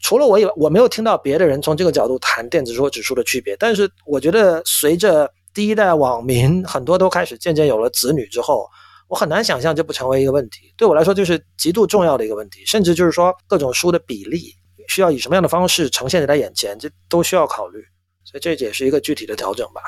[0.00, 3.56] 除了我以外，我没有听到别的人从这个角度谈电子书和纸书的区别。
[3.56, 8.68] 但是我觉得，随着第一代网民很多都开始渐渐有了子女之后，
[9.08, 10.74] 我很难想象这不成为一个问题。
[10.76, 12.64] 对我来说，就是极度重要的一个问题。
[12.66, 14.52] 甚至就是说，各种书的比例
[14.88, 17.80] 需要以什么样的方式呈现在他眼前，这都需要考虑。
[18.24, 19.80] 所以这也是一个具体的调整吧。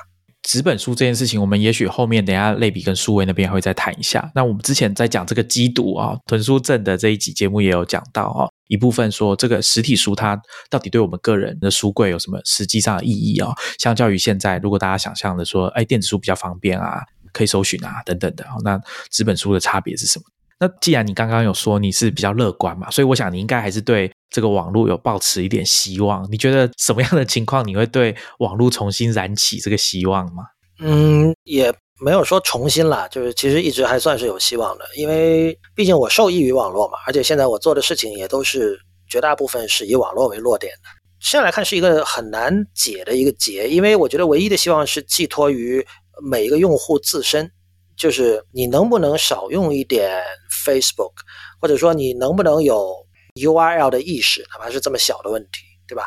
[0.44, 4.30] 纸本书这件事情，我们也许后面等下类比跟数位那边会再谈一下。
[4.35, 13.54] 那我们之前在讲这个机读啊囤书证的这一集节目也有讲到啊，一部分说这个实体书它到底对我们个人的书柜有什么实际上的意义啊？
[13.78, 17.00] 相较于现在，如果大家想象的说，哎，电子书比较方便啊，
[17.33, 18.78] 可以搜寻啊等等的，那
[19.11, 20.24] 纸本书的差别是什么？
[20.64, 26.27] 那既然你刚刚有说你是比较乐观嘛，所以我想你应该还是对这个网络有抱持一点希望。
[26.31, 30.44] 你觉得什么样的情况你会对网络重新燃起这个希望吗？
[30.81, 40.88] 嗯，也没有说重新啦，就是其实一直还算是有希望的，因为毕竟我受益于网络嘛，而且现在我做的事情也都是绝大部分是以网络为落点的。
[41.20, 45.87] 现在来看是一个很难解的一个结，因为我觉得唯一的希望是寄托于
[46.22, 47.50] 每一个用户自身。
[47.96, 50.20] 就是你能不能少用一点
[50.64, 51.12] Facebook，
[51.61, 52.94] 或者说你能不能有
[53.35, 56.07] URL 的意识，哪怕是这么小的问题，对吧？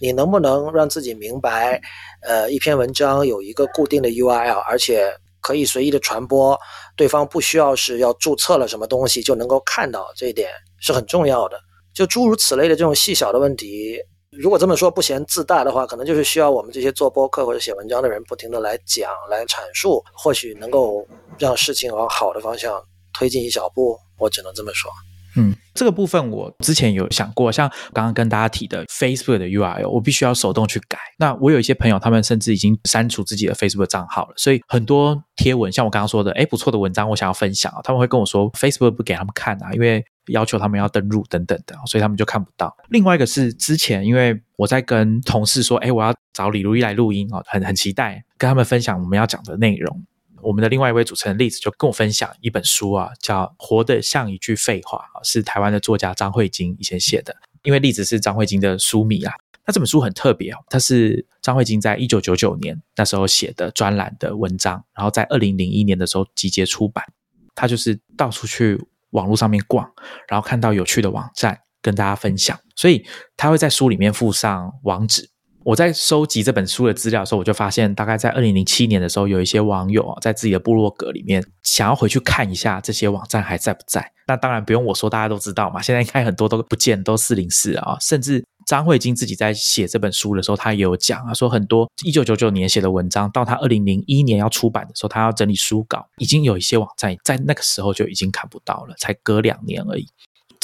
[0.00, 1.80] 你能不能让自己明白，
[2.22, 6.58] 呃，一篇文章有一个固定的 URL，而且可以随意的传播，
[6.96, 11.58] 对方不需要是要注册了什么东西就能够看到，这一点是很重要的。
[11.92, 13.98] 就诸如此类的这种细小的问题。
[14.36, 21.06] 如果这么说不嫌自大的话，可能就是需要我们这些做播客或者写文章的人不停的来讲、来阐述，或许能够
[21.38, 22.82] 让事情往好的方向
[23.14, 23.96] 推进一小步。
[24.18, 24.90] 我只能这么说。
[25.36, 30.96] 嗯，这个部分我之前有想过，像刚刚跟大家提的 Facebook 的 URL，我必须要手动去改。
[31.18, 40.04] 那我有一些朋友，他们甚至已经删除自己的 Facebook 账号了，所以很多贴文，像我刚刚说的，哎，不错的文章，我想要分享啊，他们会跟我说 Facebook 不给他们看啊，因为。
[40.28, 42.74] 要求他们要登录等等的，所以他们就看不到。
[42.88, 50.02] 另外一个是之前，因为我在跟同事说，哎，我要找李如一来录音哦，很很期待跟他们分享我们要讲的内容。
[50.44, 57.34] 我们的另外一位主持人栗子就跟我分享一本书啊，叫《活得像一句废话》，是台湾的作家张慧晶以前写的。
[57.62, 59.32] 因为栗子是张慧晶的书迷啊，
[59.66, 67.04] 那这本书很特别哦，它是张慧晶在一九九九年那时候写的专栏的文章，然后在二零零一年的时候集结出版。
[67.54, 68.78] 他就是到处去。
[69.14, 69.88] 网络上面逛，
[70.26, 72.58] 然后看到有趣的网站，跟大家分享。
[72.74, 75.30] 所以他会在书里面附上网址。
[75.64, 84.12] 我在收集这本书的资料的时候，我就发现，大概在二零零七年的时候，有一些网友啊，在自己的部落格里面想要回去看一下这些网站还在不在。
[84.26, 85.80] 那当然不用我说，大家都知道嘛。
[85.80, 88.44] 现在应该很多都不见，都四零四啊，甚至。
[88.66, 100.06] 张慧晶自己在写这本书的时候，他也有讲啊，说很多一九九九年写的文章，到他二零零一年要出版的时候，他要整理书稿，已经有一些网站在那个时候就已经看不到了，才隔两年而已。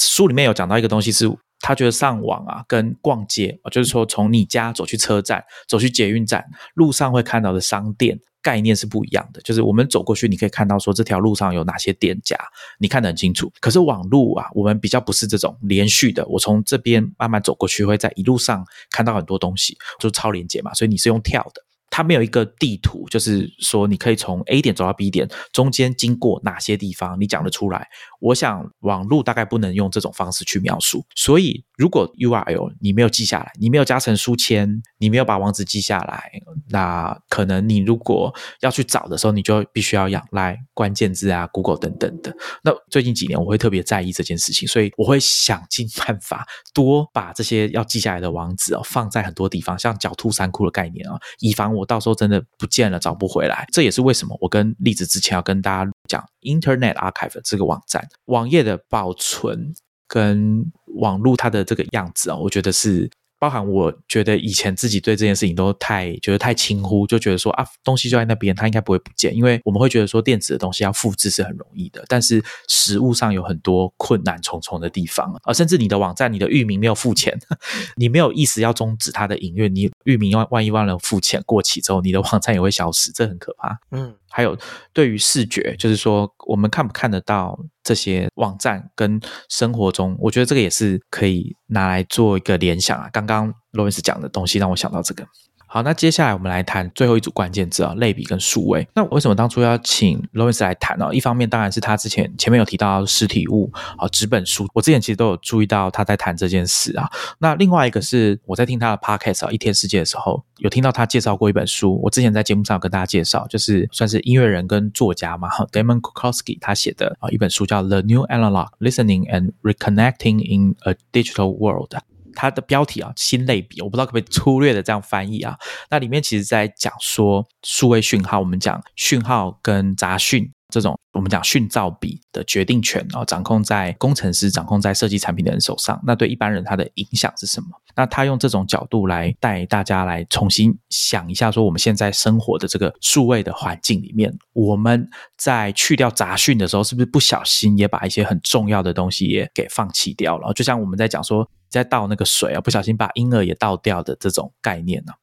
[0.01, 1.27] 书里面有讲到一个东西，是
[1.61, 8.19] 他觉得上网啊，跟逛街啊，就是说从你家走去车站，走去捷运站，路上会看到的商店。
[8.43, 12.35] 概念是不一样的，就是我们走过去，你可以看到说这条路上有哪些店家，
[12.79, 13.53] 你看得很清楚。
[13.59, 21.61] 可是网路啊，我们比较不是这种连续的，我从这边慢慢走过去，会在一路上看到很多东西，就超连接嘛，所以你是用跳的。
[21.91, 27.87] 它没有一个地图，就是说你可以从 A 点走到 B 点，中间经过哪些地方，你讲得出来。
[28.21, 36.31] 我想网络大概不能用这种方式去描述，所以如果 URL 你没有记下来，你没有加成书签，你没有把网址记下来，
[36.69, 42.33] 那可能你如果要去找的时候，你就必须要仰赖关键字啊、Google 等等的。
[42.63, 51.80] 那最近几年我会特别在意这件事情，所以我会想尽办法多把这些要记下来的网址哦放在很多地方，像狡兔三窟的概念啊，以防我。
[51.81, 59.73] 我到时候真的不见了，找不回来，这也是为什么我跟栗子之前要跟大家讲 Internet Archive 这个网站，网页的保存
[60.07, 60.63] 跟
[60.97, 63.09] 网络它的这个样子啊，我觉得是。
[63.41, 77.35] 包含我觉得以前自己对这件事情都太觉得太轻忽，就觉得说啊东西就在那边，它应该不会不见，因为我们会觉得说电子的东西要复制是很容易的，但是实物上有很多困难重重的地方啊，甚至你的网站你的域名没有付钱，
[77.97, 83.79] 你没有意思要终止它的营运，你域名万万一忘了付钱过期之后，你的网站也会消失，这很可怕。
[83.89, 84.13] 嗯。
[84.33, 84.57] 还有
[84.93, 93.09] 对于视觉，就是说我们看不看得到这些网站跟生活中，我觉得这个也是可以拿来做一个联想啊。
[93.11, 95.25] 刚刚罗伊斯讲的东西让我想到这个。
[95.73, 98.85] 好，那接下来我们来谈最后一组关键字啊，类比跟数位。
[98.93, 101.07] 那为什么当初要请 Lawrence 来谈呢？
[101.13, 107.09] 一方面当然是他之前前面有提到实体物啊，纸本书，我之前其实都有注意到他在谈这件事啊。
[107.39, 112.01] 那另外一个是我在听他的 Podcast 啊，一天世界的时候，有听到他介绍过一本书。
[112.03, 121.91] 我之前在节目上有跟大家介绍，就是算是音乐人跟作家嘛，Damon Kukowski 他写的啊一本书叫《The New Analog: Listening and Reconnecting in a Digital World》。
[122.35, 125.57] 它的标题啊，新类比，我不知道可不可以粗略的这样翻译啊。
[125.89, 136.01] 那里面其实在讲说，数位讯号，我们讲讯号跟杂讯这种，我们讲讯噪比的决定权啊，掌控在工程师、掌控在设计产品的人手上。
[136.05, 137.67] 那对一般人他的影响是什么？
[137.93, 150.53] 那他用这种角度来带大家来重新想一下，说我们现在生活的这个数位的环境里面，我们在去掉杂讯的时候，是不是不小心也把一些很重要的东西也给放弃掉了？
[150.53, 151.45] 就像我们在讲说。
[151.71, 155.13] 在倒那个水啊，不小心把婴儿也倒掉的这种概念呢。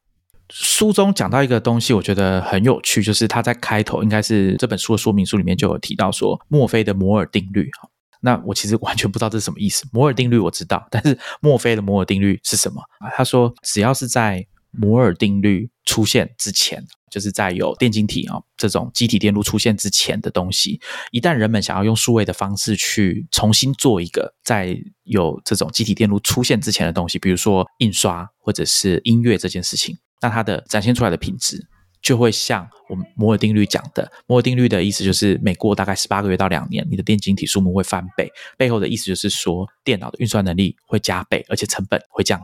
[0.51, 7.71] 书中讲到一个东西，我觉得很有趣，就是他在开头应该是这本书的说明书里面就有提到说，墨菲的摩尔定律
[8.21, 9.87] 那我其实完全不知道这是什么意思。
[9.93, 12.83] 摩尔定律我知道，但是墨菲的摩尔定律是什么？
[13.15, 31.67] 他说，只要是在摩尔定律出现之前，就是在有电晶体啊这种机体电路出现之前的东西，一旦人们想要用数位的方式去重新做一个在有这种机体电路出现之前的东西，比如说印刷或者是音乐这件事情，那它的展现出来的品质
[32.03, 34.11] 就会像我们摩尔定律讲的。
[34.27, 42.41] 摩尔定律的意思就是每过大概十八个月到两年，你的电晶体数目会翻倍，背后的意思就是说电脑的运算能力会加倍，而且成本会降。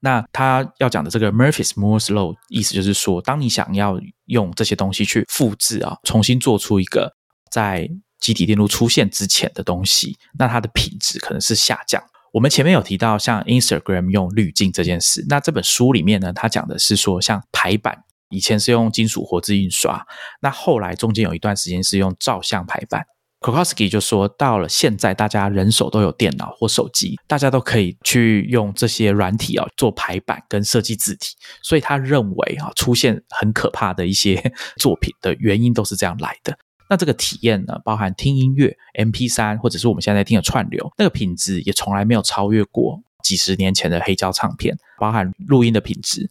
[0.00, 7.12] 那他要讲的这个 Murphy's Moore's Law，意思就是说，当你想要用这些东西去复制啊，重新做出一个
[7.50, 7.88] 在
[8.20, 12.02] 机体电路出现之前的东西，那它的品质可能是下降。
[12.32, 17.96] 我们前面有提到像 Instagram 用滤镜这件事，那这本书里面呢，它讲的是说，像排版
[18.28, 20.06] 以前是用金属活字印刷，
[20.40, 23.04] 那后来中间有一段时间是用照相排版。
[23.46, 36.58] Krokowski 就说，到了现在，大家人手都有电脑或手机，大家都可以去用这些软体啊做排版跟设计字体，所以他认为啊，出现很可怕的一些作品的原因都是这样来的。
[36.90, 46.28] 那这个体验呢，包含听音乐、MP 三，或者是我们现在听的串流，那个品质也从来没有超越过几十年前的黑胶唱片，包含录音的品质，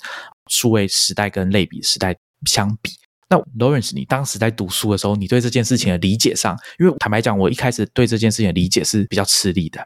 [0.48, 2.14] 数位时代跟类比时代
[2.46, 2.92] 相比。
[3.28, 9.86] 那 Lawrence，你当时在读书的时候，你对这件事情的理解上，因为坦白讲，我一开始对这件事情的理解是比较吃力的。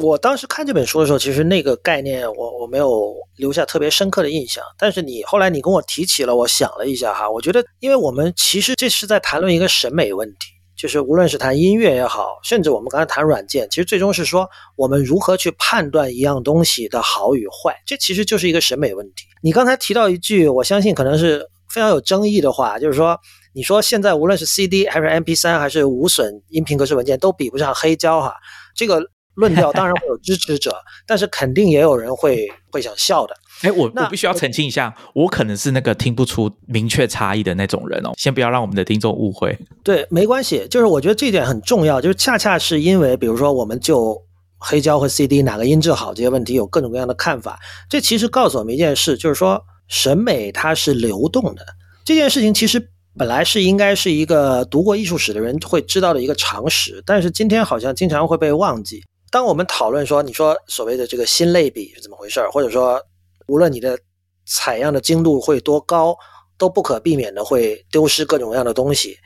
[0.00, 4.64] 我当时看这本书的时候，其实那个概念我我没有留下特别深刻的印象。
[4.78, 19.24] 但是你后来你跟我提起了，我想了一下哈，我觉得，因为我们其实这是在谈论一个审美问题，就是无论是谈音乐也好，甚至我们刚才谈软件，其实最终是说我们如何去判断一样东西的好与坏，这其实就是一个审美问题。
[19.42, 21.46] 你刚才提到一句，我相信可能是。
[21.68, 23.18] 非常有争议的话，就是说，
[23.54, 28.34] 你说现在无论是 CD 还是 MP3 还是无损音频格式文件，都比不上黑胶哈。
[28.74, 29.02] 这个
[29.34, 30.74] 论调当然会有支持者，
[31.06, 33.34] 但是肯定也有人会会想笑的。
[33.62, 38.12] 哎，我我必须要澄清一下，我可能是那个听不出明确差异的那种人哦。
[38.16, 39.58] 先不要让我们的听众误会。
[39.82, 44.16] 对，没关系，就是我觉得这点很重要，就是恰恰是因为，比如说，我们就
[44.58, 47.58] 黑胶和 CD 哪个音质好这些问题有各种各样的看法，
[47.90, 49.62] 这其实告诉我们一件事，就是说。
[49.88, 51.66] 审美它是流动的，
[52.04, 59.02] 这件事情其实本来是应该是一个读过艺术史的人会知道的一个常识，但是今天好像经常会被忘记。
[59.30, 63.02] 当我们讨论说，你说所谓的这个新类比是怎么回事儿或者说
[63.48, 63.98] 无论你的
[64.46, 66.16] 采样的精度会多高，
[66.56, 69.16] 都不可避免的会丢失各种各样的东西。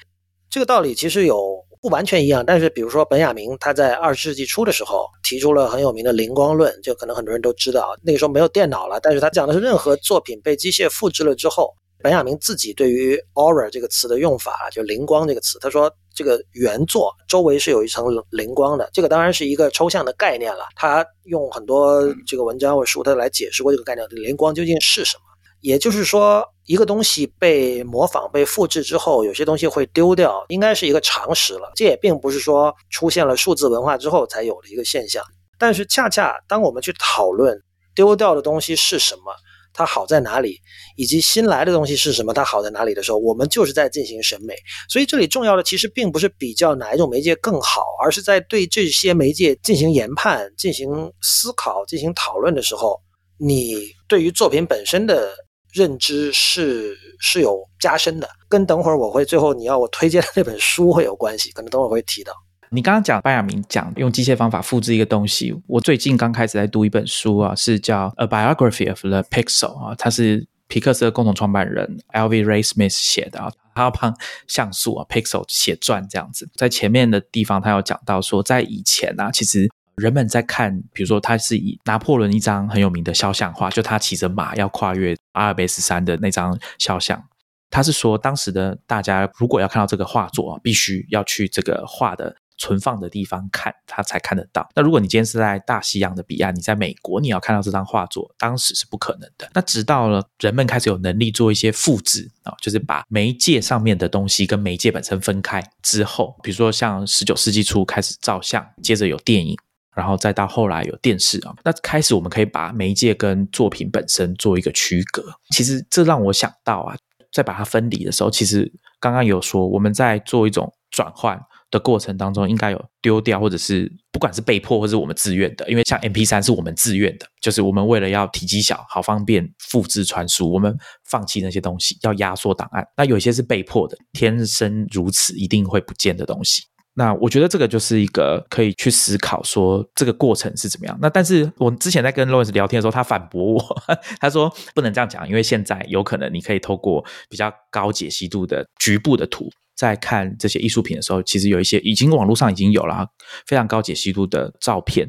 [0.49, 1.62] 这个道理其实有。
[1.83, 25.23] 不完全一样，但是比如说本雅明他在二十世纪初的时候提出了很有名的灵光论，就可能很多人都知道，那个时候没有电脑了，但是他讲的是任何作品被机械复制了之后，本雅明自己对于 aura 这个词的用法，就灵光这个词，他说这个原作周围是有一层灵光的，这个当然是一个抽象的概念了，他用很多这个文章或书他来解释过这个概念，灵光究竟是什么。
[25.63, 31.73] 也就是说，一个东西被模仿、被复制之后，有些东西会丢掉，应该是一个常识了。
[31.75, 35.25] 这也并不是说出现了数字文化之后才有的一个现象。
[35.59, 37.61] 但是，恰恰当我们去讨论
[37.95, 39.35] 丢掉的东西是什么，
[39.75, 40.57] 它好在哪里，
[40.97, 44.55] 以及新来的东西是什么，它好在哪里的时候，我们就是在进行审美。
[44.89, 53.01] 所以，这里重要的其实并不是比较哪一种媒介更好，而是在对这些媒介进行研判、进行思考、进行讨论的时候，
[53.39, 55.35] 你对于作品本身的。
[55.73, 62.33] 认知是是有加深的，跟等会儿我会最后你要我推荐的那本书会有关系，可能等会儿会提到。
[62.71, 72.29] 你刚刚讲班亚明讲用机械方法复制一个东西，我最近刚开始在读一本书啊，是叫《A Biography of the Pixel》啊，它是皮克斯的共同创办人 L.
[72.29, 72.45] V.
[72.45, 79.71] Ray Smith 写的啊，他要帮像素啊 Pixel 写传这样子，在前面的地方他有讲到说，在以前啊，其实。
[80.03, 87.23] 人们在看，比如说，他是以拿破仑一张很有名的肖像画，就他骑着马要跨越阿尔卑斯山的那张肖像。
[87.71, 94.69] 他是说，当时的大家如果要看到这个画作啊，必须要去这个画的存放的地方看，他才看得到。
[94.75, 99.49] 那如果你今天是在大西洋的彼岸，你在美国，你要看到这张画作，当时是不可能的。
[99.55, 109.57] 那直到了人们开始有能力做一些复制啊，就是把媒介上面的东西跟媒介本身分开之后，比如说像十九世纪初开始照相，接着有电影。
[109.95, 115.23] 然后再到后来有电视啊，那开始我们可以把媒介跟作品本身做一个区隔。
[115.55, 116.97] 其实这让我想到啊，
[117.33, 121.39] 在把它分离的时候，其实刚刚有说我们在做一种转换
[121.71, 132.87] 的过程当中，应该有丢掉或者是不管是被迫或是我们自愿的，因为像 M P 三是我们自愿的，就是我们为了要体积小、好方便复制传输，我们放弃那些东西，要压缩档案。
[132.97, 136.63] 那有些是被迫的，天生如此一定会不见的东西。
[136.95, 140.99] 那我觉得这个就是一个可以去思考说这个过程是怎么样。
[141.01, 143.83] 那但是我之前在跟 Lawrence 聊天的时候，他反驳我，
[144.21, 153.07] 他说不能这样讲，因为现在有可能你可以透过比较高解析度的局部的图，在看这些艺术品的时候，其实有一些已经网络上已经有了
[153.47, 155.09] 非常高解析度的照片，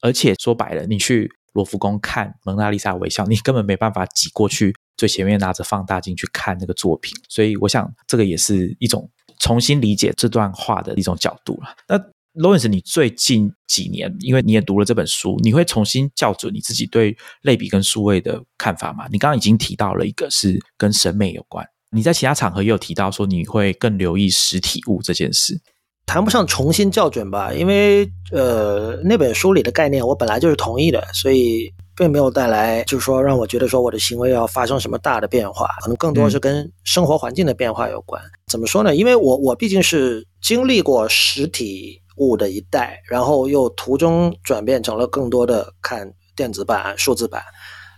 [0.00, 7.14] 而且说白了，你去罗浮宫看蒙娜丽莎微笑，你根本没办法挤过去最前面拿着放大镜去看那个作品。
[7.28, 9.08] 所以我想这个也是一种。
[9.38, 11.68] 重新理解这段话的一种角度了。
[11.88, 11.98] 那
[12.40, 19.06] Lawrence，你最近几年，因为你也读了这本书，你会重新校准你自己对类比跟数位的看法吗？
[19.10, 25.60] 你刚刚已经提到了一个是跟审美有关，你在其他场合也有提到说你会更留意实体物这件事，
[26.06, 31.72] 谈不上重新校准吧，因为呃那本书里的概念我本来就是同意的，所以。
[31.96, 38.22] 并没有带来，就是说让我觉得说我的行为要发生什么大的变化，可能更多是跟生活环境的变化有关。
[38.50, 38.94] 怎么说呢？
[38.94, 47.42] 因为我我毕竟是经历过实体物的一代，然后又途中转变成了更多的看电子版、数字版，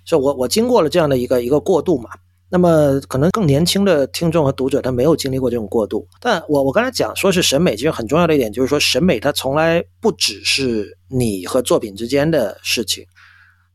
[0.04, 2.10] 所以我我经过了这样的一个一个过渡嘛。
[2.48, 13.04] 那么可能更年轻的听众和读者他没有经历过这种过渡，但我我刚才讲说是审美，其实很重要的一点就是说审美它从来不只是你和作品之间的事情。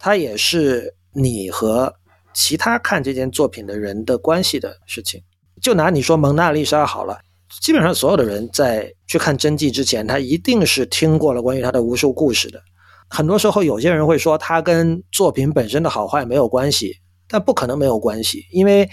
[0.03, 1.93] 它也是你和
[2.33, 5.21] 其他看这件作品的人的关系的事情。
[5.61, 7.19] 就拿你说蒙娜丽莎好了，
[7.61, 12.59] 基本上所有的人在去看真迹之前，他一定是听过了关于他的无数故事的。
[13.11, 16.95] 很多时候，有些人会说他跟作品本身的好坏没有关系，
[17.27, 18.89] 但不可能没有关系，因为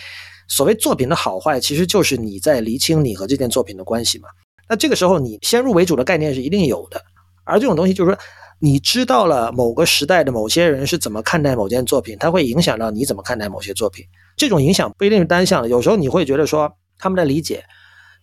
[0.47, 4.29] 所谓作品的好坏，其实就是你在厘清你和这件作品的关系嘛。
[4.69, 7.03] 那这个时候，你先入为主的概念是一定有的，
[7.45, 8.21] 而这种东西就是说。
[8.61, 14.05] 你知道了某个时代的某些人是怎么看待某件作品，它会影响到你怎么看待某些作品。
[14.37, 17.65] 这种影响不一定是单向的，有时候你会觉得说他们的理解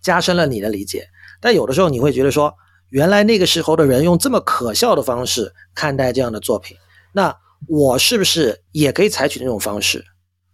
[0.01, 1.07] 加深了你的理解，
[1.39, 2.53] 但有的时候你会觉得说，
[2.89, 6.75] 原来那个时候的人用这么可笑的方式看待这样的作品，
[7.13, 7.33] 那
[7.69, 10.03] 我是不是也可以采取那种方式？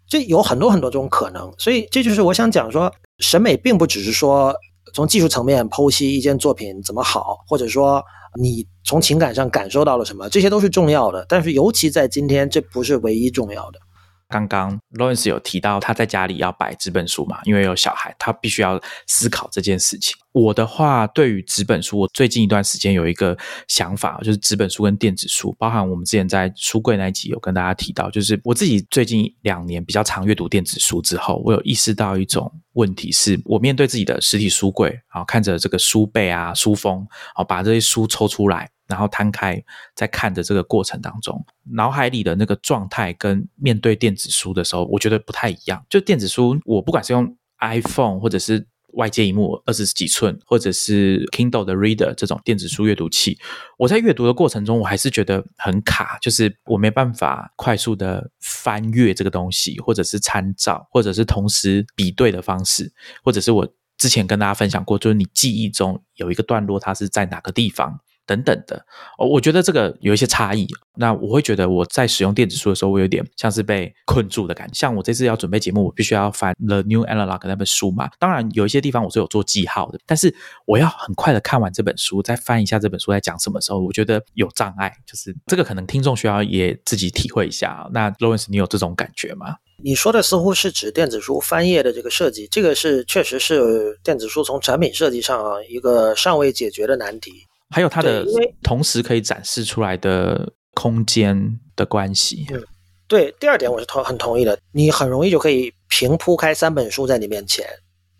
[0.07, 4.55] 这有很多很多种可能，所以这就是我想讲说，审美并不只是说
[4.93, 8.03] 从技术层面剖析一件作品怎么好，或者说。
[8.39, 10.27] 你从情感上感受到了什么？
[10.27, 13.79] 这些都是重要的，但是尤其在今天，这不是唯一重要的。
[14.27, 17.39] 刚刚 Lawrence 有提到他在家里要摆纸本书嘛？
[17.43, 20.13] 因为有小孩，他必须要思考这件事情。
[20.31, 23.37] 我的话，对于纸本书，我最近一段时间有一个
[23.67, 38.69] 想法，就是纸本书跟电子书，包含我们之前在书柜那一集有跟大家提到，就是我自己最近两年比较常阅读电子书之后，我有意识到一种问题，是我面对自己的实体书柜，然后看着这个书背啊、书封，好把这些书抽出来。
[38.91, 39.63] 然后摊开，
[39.95, 45.83] 在看的这个过程当中，脑海里的那个状态跟面对电子书的时候，我觉得不太一样。
[45.89, 53.39] 就电子书，我不管是用 iPhone 或者是外接一幕二十几寸，或者是 Kindle 的 Reader 这种电子书阅读器，
[53.77, 62.91] 我在阅读的过程中，我还是觉得很卡，就是我没办法快速的翻阅这个东西，或者是参照，或者是同时比对的方式，
[63.23, 63.65] 或者是我
[63.97, 68.01] 之前跟大家分享过，就是你记忆中有一个段落，它是在哪个地方。
[68.31, 68.77] 等等的，
[69.17, 70.65] 哦，我觉得这个有一些差异。
[70.95, 74.73] 那我会觉得我在使用电子书的时候，我有点像是被困住的感觉。
[74.73, 78.09] 像我这次要准备节目，我必须要翻《The New Analog》那本书嘛。
[78.19, 80.33] 当然，有一些地方我是有做记号的，但是
[80.65, 84.93] 我要很快的看完这本书，再翻一下这本书在讲什么时候，我觉得有障碍。
[85.05, 87.89] 就是这个可能听众需要也自己体会一下啊。
[87.91, 89.55] 那 Lawrence，你有这种感觉吗？
[89.83, 97.47] 你说的似乎是指电子书翻页的这个设计，这个是确实是电子书从产品设计上啊一个尚未解决的难题。
[97.71, 98.25] 还有它的
[98.61, 102.45] 同时可以展示出来的空间的关系。
[102.51, 102.61] 嗯，
[103.07, 104.57] 对，第二点我是同很同意的。
[104.73, 107.65] 你很容易就可以平铺开三本书在你面前，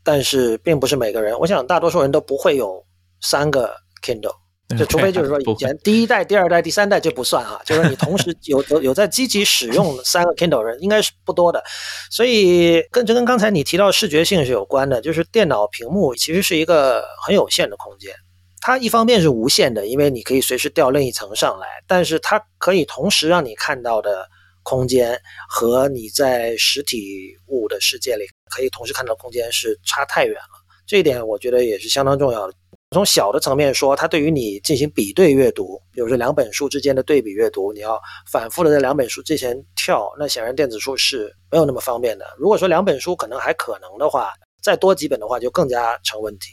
[0.04, 2.84] 但是并不是每个人，我想大多数人都不会有
[3.22, 4.36] 三个 Kindle，
[4.78, 11.64] 就除非就是说以前第一代、第二代、第三代就不算哈，就是你同时有有有在积极使用三个 Kindle 人应该是不多的。
[12.10, 18.14] 所以跟这跟刚才你提到视觉性是有关的，就是电脑屏幕其实是一个很有限的空间。
[18.62, 24.26] 它一方面是无限的，因为你可以随时调另一层上来，但是它可以同时让你看到的
[24.62, 28.24] 空间和你在实体物的世界里
[28.56, 30.62] 可以同时看到空间是差太远了。
[30.86, 32.54] 这一点我觉得也是相当重要的。
[32.94, 38.00] 从小的层面说，它对于你进行比对阅读，比如说两本书之间的对比阅读，你要
[38.30, 42.28] 反复的在两本书之前跳，那显然电子书是没有那么方便的。
[42.38, 46.52] 如果说两本书可能还可能的话，再多几本的话就更加成问题。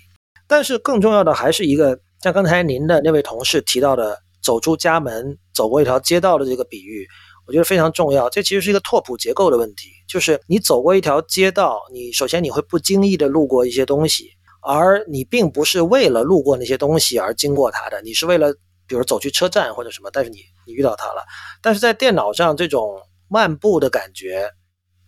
[0.49, 7.07] 但是更重要的还是一个，像刚才您的那位同事提到的，走出家门，走过一条街道的这个比喻，
[7.47, 8.31] 我觉得非常重要。
[8.31, 14.25] 这其实是一个拓扑结构的问题，就是你走过一条街道，你首先你会不经意的路过一些东西，
[14.63, 18.51] 而你并不是为了路过那些东西而经过它的，你是为了
[18.87, 21.23] 比如走去车站或者什么，但是你你遇到它了，
[21.61, 24.51] 但是在电脑上这种漫步的感觉。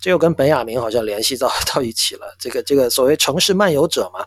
[0.01, 2.35] 这又跟本雅明好像联系到 到一起了。
[2.39, 4.25] 这个这个所谓城市漫游者嘛，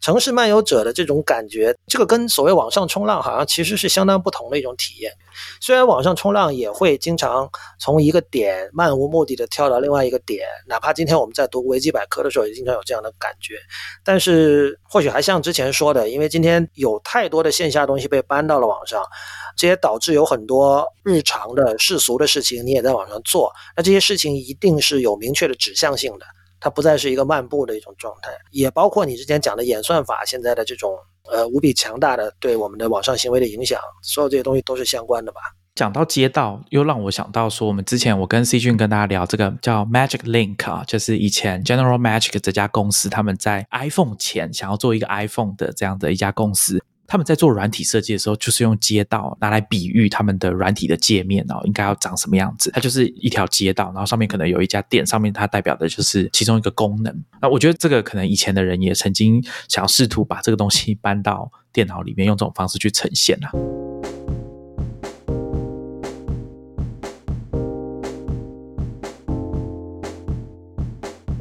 [0.00, 5.12] 城市漫游者的这种感觉，这个跟所谓网上冲浪好像其实是相当不同的一种体验。
[5.60, 7.48] 虽然网上冲浪也会经常
[7.78, 13.54] 从一个点漫无目的的跳到另外一个点，哪怕今天我们在读维基百科的时候也经常有这样的感觉，
[14.04, 19.02] 但是或许还像之前说的，因为今天有太多的线下东西被搬到了网上。
[19.54, 23.52] 这也导致有很多日常的世俗的事情，你也在网上做。
[23.76, 26.24] 那这些事情一定是有明确的指向性的，
[26.58, 28.30] 它不再是一个漫步的一种状态。
[28.52, 30.96] 也包括你之前讲的演算法现在的这种
[31.30, 35.42] 呃无比强大的对我们的网上行为的影响，所有这些东西都是相关的吧？
[35.76, 46.82] 讲到街道，又让我想到说，我们之前我跟 C 君跟大家聊这个叫 Magic Link 啊，就是以前 General Magic 这家公司他们在 iPhone 前想要做一个 iPhone 的这样的一家公司。
[47.06, 52.70] 他们在做软体设计的时候，就是用街道拿来比喻他们的软体的界面哦，应该要长什么样子？
[52.72, 57.24] 它就是一条街道，然后上面可能有一家店，上面它代表的就是其中一个功能。
[57.42, 63.52] 那我觉得这个可能以前的人也曾经想要试图把这个东西搬到电脑里面，用这种方式去呈现啊。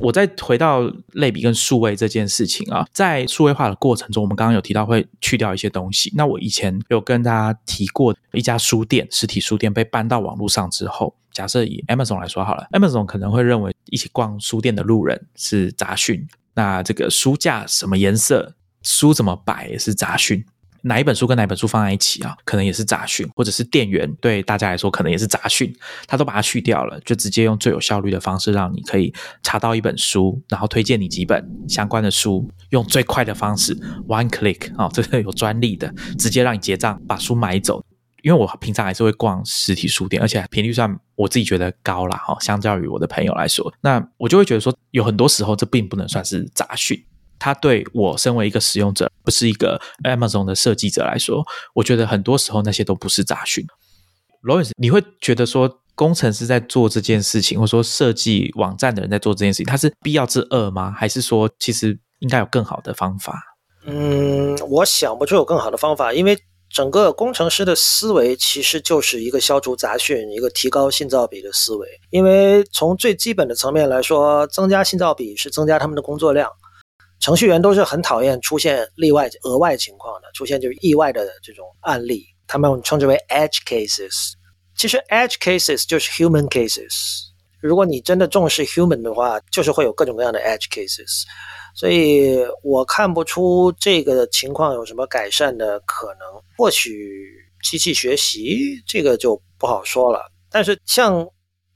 [0.06, 0.82] 我再回到
[1.14, 6.12] 类比跟数位这件事情啊，在数位化的过程中，我们刚刚有提到会去掉一些东西。
[6.16, 18.54] 那我以前有跟大家提过，一家书店实体书店被搬到网络上之后，假设以 Amazon 来说好了，Amazon 可能会认为一起逛书店的路人是杂讯，那这个书架什么颜色，
[18.84, 20.46] 书怎么摆也是杂讯。
[20.88, 22.38] 哪一本书跟哪一本书放在一起啊？
[22.46, 25.76] 可能也是杂讯，或者是店员对大家来说可能也是杂讯，
[26.08, 29.12] 他都把它去掉了，就直接用最有效率的方式，让你可以
[29.42, 33.76] 查到一本书，然后推荐你几本相关的书，用最快的方式
[34.08, 37.84] ，one click 啊， 这个有专利的，直接让你结账，把书买走。
[38.22, 47.04] 因为我平常还是会逛实体书店，而且频率算我自己觉得高啦，哈，相较于我的朋友来说，那我就会觉得说，有很多时候这并不能算是杂讯。
[47.46, 53.64] 它对我身为一个使用者，不是一个 Amazon 的设计者来说，我觉得很多时候那些都不是杂讯。
[54.42, 60.92] Louis，你会觉得说工程师在做这件事情，或者说设计网站的人在做这件事情，它是必要之恶吗？
[60.92, 63.40] 还是说其实应该有更好的方法？
[63.86, 66.36] 嗯，我想不出有更好的方法，因为
[66.72, 71.88] 整个工程师的思维其实就是一个消除杂讯、一个提高信噪比的思维。
[72.10, 76.50] 因为从最基本的层面来说，增加信噪比是增加他们的工作量。
[77.26, 84.34] 程序员都是很讨厌出现例外、额外情况的，出现就是意外的这种案例，他们称之为 edge cases。
[84.78, 86.86] 其实 edge cases 就是 human cases。
[87.60, 91.24] 如果你真的重视 human 的话，就是会有各种各样的 edge cases。
[91.74, 96.28] 所以我看不出这个情况有什么改善的可能。
[96.56, 97.10] 或许
[97.64, 100.32] 机器学习这个就不好说了。
[100.52, 101.28] 但是像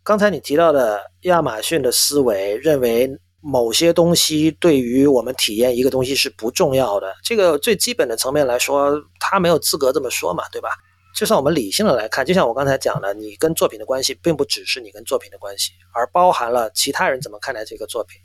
[0.03, 3.09] 刚才你提到的亚马逊的思维，认为。
[3.41, 10.69] 某些东西对于我们体验一个东西是不重要的，这个最基本的层面来说，他没有资格这么说嘛，对吧？
[11.15, 18.19] 就算我们理性的来看，就像我刚才讲的，你跟作品的关系并不只是你跟作品的关系，而包含了其他人怎么看待这个作品。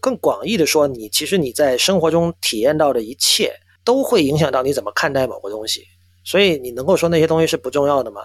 [0.00, 3.52] 更广义的说，你其实你在生活中体验到的一切，
[3.84, 5.82] 都会影响到你怎么看待某个东西。
[6.24, 8.22] 所以你能够说那些东西是不重要的吗？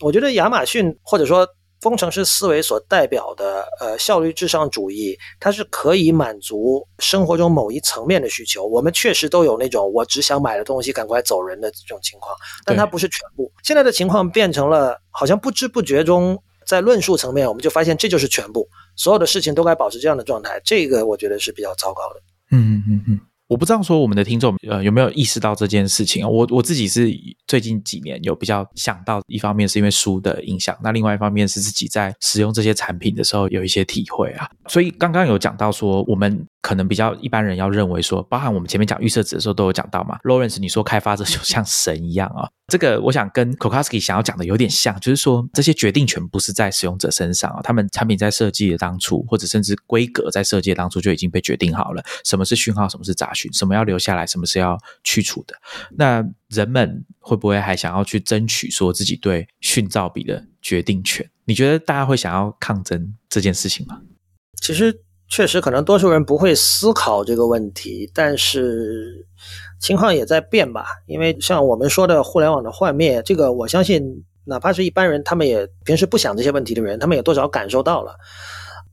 [0.00, 1.48] 我觉得亚马逊或者说。
[1.82, 8.66] 工程师思维所代表的呃效率至上主义，它是可以满足生活中某一层面的需求。
[8.66, 13.52] 我们确实都有那种我只想买的东西赶快走人的这种情况，但它不是全部。
[13.62, 20.60] 现在的情况变成了好像不知不觉中，在论述层面我们就发现这就是全部，所有的事情都该保持这样的状态。
[20.64, 22.20] 这个我觉得是比较糟糕的。
[22.50, 23.20] 嗯嗯嗯。
[23.48, 26.28] 我不知道说我们的听众呃有没有意识到这件事情啊？
[26.28, 27.08] 我我自己是
[27.46, 34.48] 最近几年有比较想到，一方面是因为书的影响，那另外一方面是自己在使用这些产品的时候有一些体会啊。
[34.66, 36.46] 所以刚刚有讲到说我们。
[36.66, 40.18] 可能比较一般人要认为说，包含我们前面讲预设值的时候都有讲到嘛。
[40.26, 55.54] Lawrence，你说开发者就像神一样啊，这个我想跟 Kokoski 想要讲的有点像，就是说这些决定权不是在使用者身上啊，他们产品在设计的当初，或者甚至规格在设计的当初就已经被决定好了，什么是讯号，什么是杂讯，什么要留下来，什么是要去除的。
[55.96, 61.30] 那人们会不会还想要去争取说自己对讯噪比的决定权？
[61.44, 64.00] 你觉得大家会想要抗争这件事情吗？
[64.60, 65.05] 其实。
[65.28, 69.26] 确实，可能多数人不会思考这个问题，但是
[69.80, 70.86] 情况也在变吧。
[71.06, 78.16] 因为像我们说的互联网的幻灭，这个我相信，哪怕是一般人，他们也平时不想这些问题的人，他们也多少感受到了。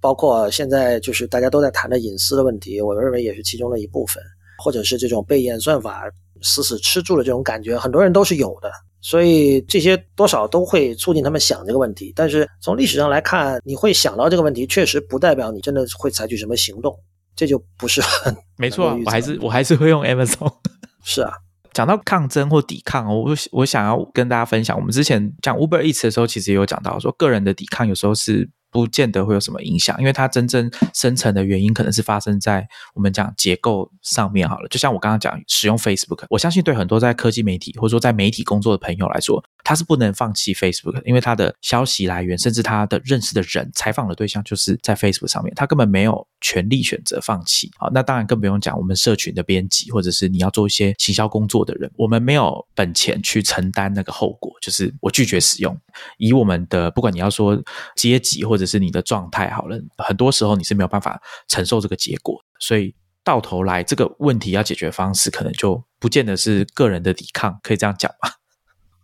[0.01, 4.21] 包括现在就是大家都在谈的隐私的问题，我认为也是其中的一部分。
[4.59, 6.03] 或者是这种被演算法
[6.41, 8.71] 死死吃住的这种感觉，很多人都是有的。
[9.03, 12.13] 所以这些多少都会促进他们想这个问题。
[12.15, 16.97] 但是从历史上来看，你会想到这个问题，确实不代表你真的会采取什么行动，
[17.35, 18.97] 这就不是很没错。
[19.05, 20.51] 我还是我还是会用 Amazon。
[21.03, 21.33] 是啊，
[21.73, 28.49] 讲到抗争或抵抗，我我想要跟大家分享，我们之前讲 Uber Eats 的时候，其实也有讲到说，个人的抵抗有时候是。
[28.73, 34.67] 不见得会有什么影响，因为它真正深层的原因可能是发生在我们讲结构上面好了。
[34.67, 39.41] 就像我刚刚讲，使用 Facebook，我相信对很多在科技媒体或者说在媒体工作的朋友来说。
[39.65, 47.71] 他是不能放弃 Facebook，因为他的消息来源，甚至他的认识的人、采访的对象，就是在 Facebook 上面，他根本没有权利选择放弃。
[47.77, 55.79] 好，那当然更不用讲我们社群的编辑，或者是你要做一些行销工作的人，我们没有本钱去承担那个后果，就是我拒绝使用。
[56.17, 57.57] 以我们的不管你要说
[57.95, 62.93] 阶级，或者是你的状态，好了，很多时候你是没有办法承受这个结果，所以
[63.23, 68.29] 到头来这个问题要解决方式，可能就不见得是个人的抵抗，可以这样讲吗？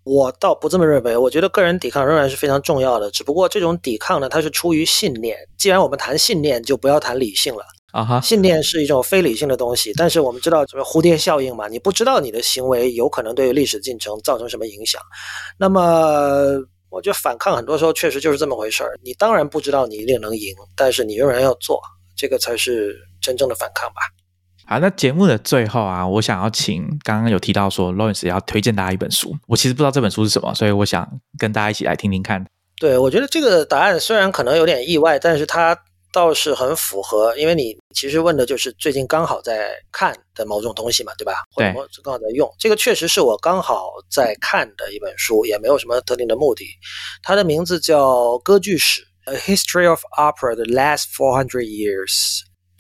[0.05, 3.11] 我倒不这么认为，我觉得个人抵抗仍然是非常重要的。
[3.11, 5.37] 只不过这种抵抗呢，它是出于信念。
[5.55, 8.03] 既然我们谈信念，就不要谈理性了啊！
[8.03, 9.93] 哈，信念是一种非理性的东西。
[9.95, 11.67] 但是我们知道什么蝴蝶效应嘛？
[11.67, 14.99] 你不知道你的行为有可能对历史进程造成什么影响。
[15.59, 16.57] 那么，
[16.89, 18.97] 我觉得反抗很多时候确实就是这么回事儿。
[19.03, 21.81] 你当然不知道你一定能赢，但是你仍然要做，
[22.15, 24.01] 这个才是真正的反抗吧。
[24.65, 29.35] 好，那节目的最后啊，我想要请刚刚有提到说，Lawrence 要推荐大家一本书。
[29.47, 32.45] 我其实不知道这本书是什么，所以我想跟大家一起来听听看。
[32.79, 35.75] 对，我觉得这个答案虽然可能有点意外，但是它
[36.11, 41.33] 倒是很符合，因为你其实问的就是最近刚好在看的某种东西嘛，对吧？
[41.55, 42.49] 对，刚好在用。
[42.59, 46.65] 这个确实是我刚好在看的一本书，也没有什么特定的目的。
[47.23, 52.07] 它的名字叫《歌剧史：A History of Opera: The Last Four Hundred Years》，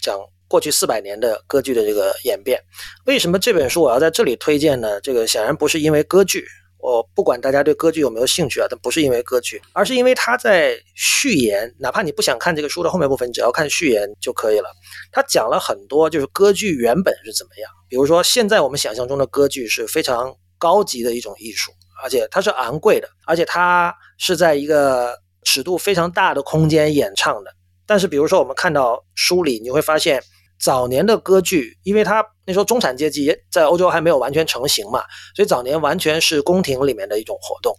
[0.01, 0.19] 讲。
[0.49, 2.59] 过去四百年的歌剧的这个演变，
[3.05, 4.99] 为什么这本书我要在这里推荐呢？
[5.01, 6.43] 这个显然不是因为歌剧，
[6.79, 14.69] 我不管大家对歌剧有没有兴趣啊，但不是因为歌剧，而是因为他在序言，哪怕你不想看这个书的后面部分，你只要看序言就可以了。
[15.11, 17.69] 他讲了很多，就是歌剧原本是怎么样。
[17.89, 21.71] 比如说，现在我们想象中的歌剧是非常高级的一种艺术，
[22.01, 27.51] 而且它是昂贵的，而且它是在一个尺度非常大的空间演唱的。
[27.85, 30.23] 但是，比如说我们看到书里，你会发现。
[30.61, 35.01] 早年的歌剧，因为它那时候中产阶级在欧洲还没有完全成型嘛，
[35.35, 37.73] 所以早年完全是宫廷里面的一种活动。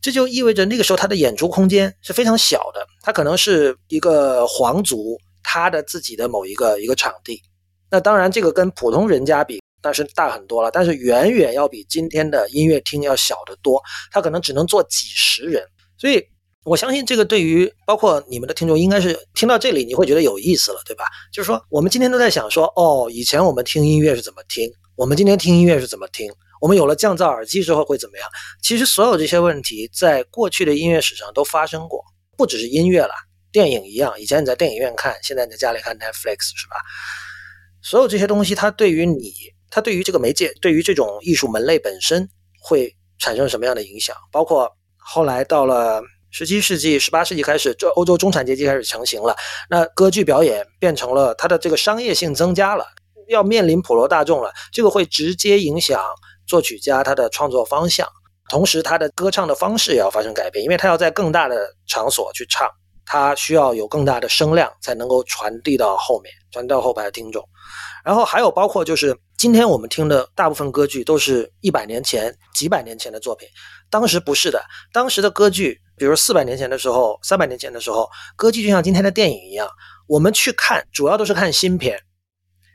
[0.00, 7.42] 这就意味着那个时候他的演出空间是非常小的，他可能是一个皇族他的自己的某一个一个场地。
[7.90, 13.82] 那当然，这个跟普通人家比那是大很多了，但是远远要比今天的音乐厅要小得多。
[14.10, 15.64] 他可能只能坐几十人，
[15.96, 16.22] 所以。
[16.68, 21.04] 我相信这个对于包括你们的听众，应该是听到这里你会觉得有意思了，对吧？
[21.32, 28.28] 就是说，我们今天都在想说，哦，以前我们听音乐是怎么听，我们今天听音乐是怎么听，我们有了降噪耳机之后会怎么样？
[28.62, 32.04] 其实所有这些问题在过去的音乐史上都发生过，
[32.36, 33.14] 不只是音乐了，
[33.50, 34.20] 电影一样。
[34.20, 36.76] 以前你在电影院看，现在你在家里看 Netflix 是吧？
[37.82, 39.32] 所有这些东西，它对于你，
[39.70, 42.28] 它对于这个媒介，对于这种艺术门类本身
[42.60, 44.14] 会产生什么样的影响？
[44.30, 46.02] 包括后来到了。
[46.30, 49.34] 十七世纪、十八世纪开始，这欧洲中产阶级开始成型了。
[49.70, 52.84] 那歌剧表演变成了它的这个商业性增加了，
[53.28, 54.52] 要面临普罗大众了。
[54.70, 56.04] 这个会直接影响
[56.46, 58.06] 作曲家他的创作方向，
[58.50, 62.68] 同时他的歌唱的方式也要发生改变，因为他要在更大的场所去唱，
[63.06, 67.42] 他需要有更大的声量才能够传递到后面，传到后排的听众。
[68.04, 73.48] 然后还有包括就是今天我们听的大部分歌剧都是一百年前、几百年前的作品，
[73.90, 74.62] 当时不是的，
[74.92, 75.80] 当时的歌剧。
[75.98, 79.68] 比如四百年前的时候，三百年前的时候，歌剧就像今天的电影一样，
[80.06, 82.00] 我们去看，主要都是看新片。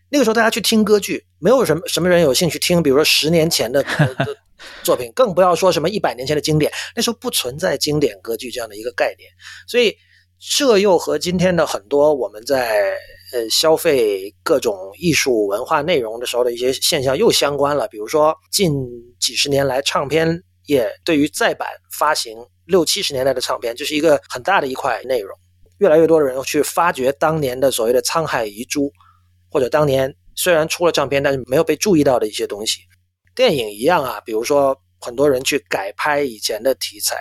[0.09, 3.83] 那个时候大家去听歌剧，没有什么什么人有兴趣听，比如说十年前的
[4.83, 6.71] 作品，更不要说什么一百年前的经典。
[6.95, 9.27] 那时候不存在经典歌剧这样的一个概念，
[9.67, 9.95] 所以
[10.55, 12.91] 这又和今天的很多我们在
[13.33, 17.87] 呃消费各种艺术文化内容的时候的一些现象又相关了。
[17.87, 18.71] 比如说近
[19.19, 21.67] 几十年来，唱片业对于再版
[21.97, 22.37] 发行。
[22.65, 25.37] 六七十年代的唱片，这是一个很大的一块内容。
[25.79, 28.91] 越来越多的人去发掘当年的所谓的沧海遗珠，
[29.49, 32.79] 或者当年虽然出了唱片，但是没有被注意到的一些东西。
[33.35, 37.17] 电影一样啊，比如说很多人去改拍以前的题材。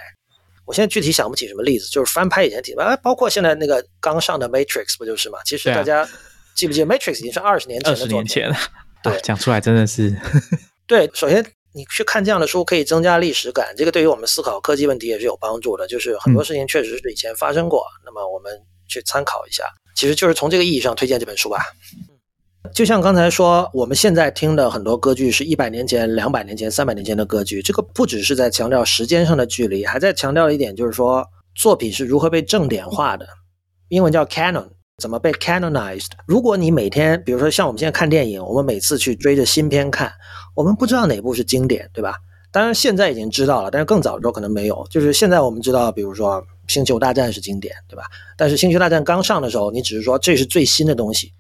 [0.65, 5.39] 我现在具体想不起什么例子，就是翻拍以前题材，包括现在那个刚上的《Matrix》不就是吗？
[5.45, 6.09] 其实大家
[6.55, 8.17] 记不记得《Matrix》已经是二十年前的作品？
[8.17, 8.57] 二十年前了。
[9.03, 10.15] 对，讲出来真的是。
[10.87, 11.45] 对，首先。
[11.75, 15.87] 你去看这样的书，可以增加历史感，这个对于我们思考科技问题也是有帮助的。
[15.87, 18.53] 就是很多事情确实是以前发生过，那么我们
[18.89, 19.65] 去参考一下，
[19.97, 21.65] 其实就是从这个意义上推荐这本书吧。
[22.75, 33.27] 就像刚才说，我们现在听的很多歌剧是一百年前、两百年前、三百年前的歌剧，这个不只是在强调时间上的距离，还在强调一点，就是说作品是如何被正典化的，
[33.89, 34.69] 英文叫 canon，
[34.99, 36.11] 怎么被 canonized。
[36.27, 40.13] 如果你每天，比如说像我们现在看电影，我们每次去追着新片看，
[40.55, 42.17] 我们不知道哪部是经典，对吧？
[42.51, 44.87] 当然现在已经知道了，但是更早的时候可能没有。
[44.91, 48.05] 就是现在我们知道，比如说《星球大战》是经典，对吧？
[48.37, 51.33] 但是《星球大战》刚上的时候，你只是说这是最新的东西。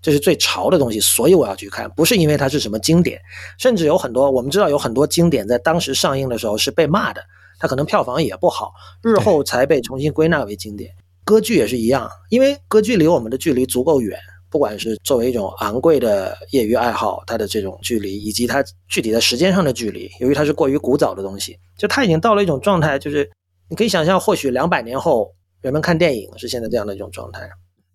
[0.00, 3.20] 这是最潮的东西，所以我要去看，不是因为它是什么经典，
[3.58, 7.20] 甚至有很多我们知道有很多经典在当时上映的时候是被骂的，
[7.58, 8.72] 它可能票房也不好，
[9.02, 10.92] 日后才被重新归纳为经典。
[11.28, 14.18] 歌剧也是一样，因为歌剧离我们的距离足够远，
[14.48, 23.30] 不管是作为一种昂贵的业余爱好，它的这种距离，以及它具体的时间上的距离，由于它是过于古早的东西，就它已经到了一种状态，就是
[23.68, 27.46] 你可以想象，或许两百年后人们看电影是现在这样的一种状态。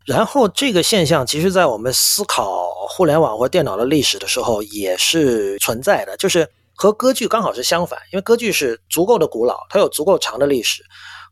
[0.06, 6.16] 然后这个现象，其实，在我们思考互联网或电脑的历史的时候，也是存在的。
[6.18, 10.84] 就是和歌剧刚好是相反，因为歌剧是足够的古老，它有足够长的历史；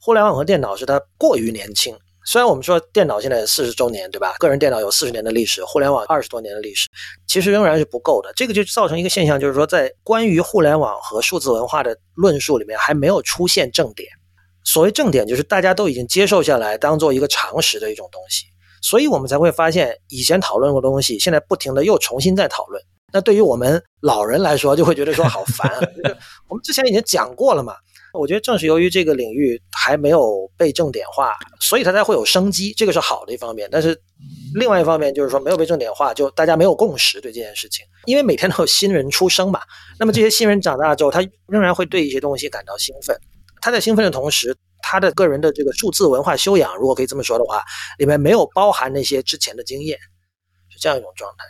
[0.03, 1.95] 互联网和电脑是它过于年轻。
[2.25, 4.33] 虽然我们说电脑现在四十周年，对吧？
[4.39, 6.87] 个人电脑有四十年的历史，互联网二十多年的历史，
[7.27, 8.33] 其实仍然是不够的。
[8.35, 14.09] 这个就造成一个现象，就是说，在关于互联网和数字文化的论述里面，还没有出现正点。
[14.63, 18.45] 所谓正点，就是大家都已经接受下来，当做一个常识的一种东西。
[18.81, 22.81] 所以我们才会发现，以前讨论过的东西，现在不停的又重新再讨论。
[23.13, 25.71] 那对于我们老人来说，就会觉得说好烦。
[26.49, 27.75] 我们之前已经讲过了嘛。
[28.13, 33.69] 我觉得正是由于这个领域还没有被正点化，所以它才会有生机，这个是好的一方面。
[33.71, 33.99] 但是
[34.53, 37.85] 另外一方面就是说，没有被正点化，就大家没有共识对这件事情。
[38.05, 39.61] 因为每天都有新人出生嘛，
[39.99, 43.17] 那么这些新人长大之后，他仍然会对一些东西感到兴奋。
[43.61, 47.63] 他在兴奋的同时，他的个人的这个数字文化修养，如果可以这么说的话，
[47.97, 49.97] 里面没有包含那些之前的经验，
[50.69, 51.45] 是这样一种状态。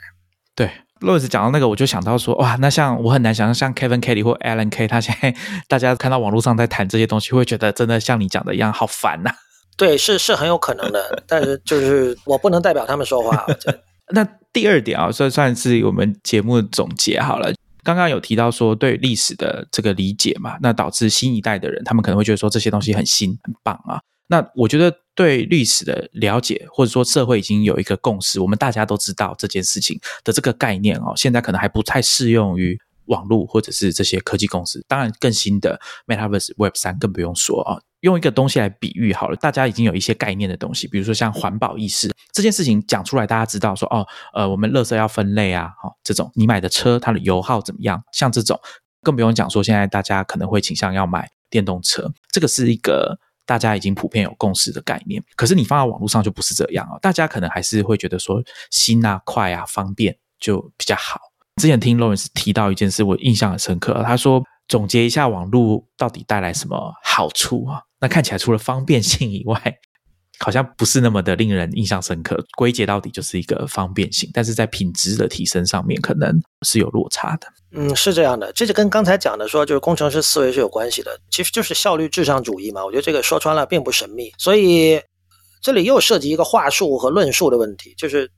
[0.53, 0.69] 对，
[1.01, 5.35] 洛斯讲到那个，我就想到说，哇，那像我很难想象，像 Kevin Kelly 或 Alan K，他现在
[5.67, 9.31] 大家看到网络上在谈这些东西，会觉得真的像你讲的一样，好烦呐。
[9.77, 13.45] 对，是是很有可能的， 但是就是我不能代表他们说话。
[14.13, 17.51] 那第二点啊，算算是我们节目的总结好了。
[17.83, 23.99] 刚刚有提到说对历史的这个理解嘛，那导致新一代的人他们可能会觉得说这些东西很新很棒啊。
[24.31, 34.81] 那我觉得对历史的了解，或者说社会已经有一个共识，我们大家都知道这件事情的这个概念哦，现在可能还不太适用于网络或者是这些科技公司。
[34.87, 35.77] 当然，更新的
[36.07, 37.81] Metaverse Web 三更不用说啊。
[37.99, 48.01] 用一个东西来比喻好了，大家已经有一些概念的东西，比如说像环保意识这件事情讲出来，大家知道说哦，呃，我们垃圾要分类啊，哦，这种你买的车它的油耗怎么样？
[48.13, 48.57] 像这种
[49.03, 53.19] 更不用讲说，现在大家可能会倾向要买电动车，这个是一个
[53.51, 55.21] 大家已经普遍有共识的概念。
[55.35, 61.19] 可是你放在网络上就不是这样啊，大家可能还是会觉得说新啊、快啊、方便就比较好。
[61.57, 67.81] 之前听 Lawrence 提到一件事，我印象很深刻，他说总结一下网络到底带来什么好处啊？
[67.99, 69.61] 那看起来除了方便性以外，
[70.43, 72.43] 好像不是那么的令人印象深刻。
[72.57, 76.33] 归结到底就是一个方便性，但是在品质的提升上面可能
[76.63, 77.47] 是有落差的。
[77.73, 82.83] 嗯，是这样的，这就跟刚才讲的说，就是工程师思维是有关系的，其实就是效率至上主义嘛。
[82.83, 84.99] 我觉得这个说穿了并不神秘，所以
[85.61, 88.29] 这里又涉及一个话术和论述的问题，就是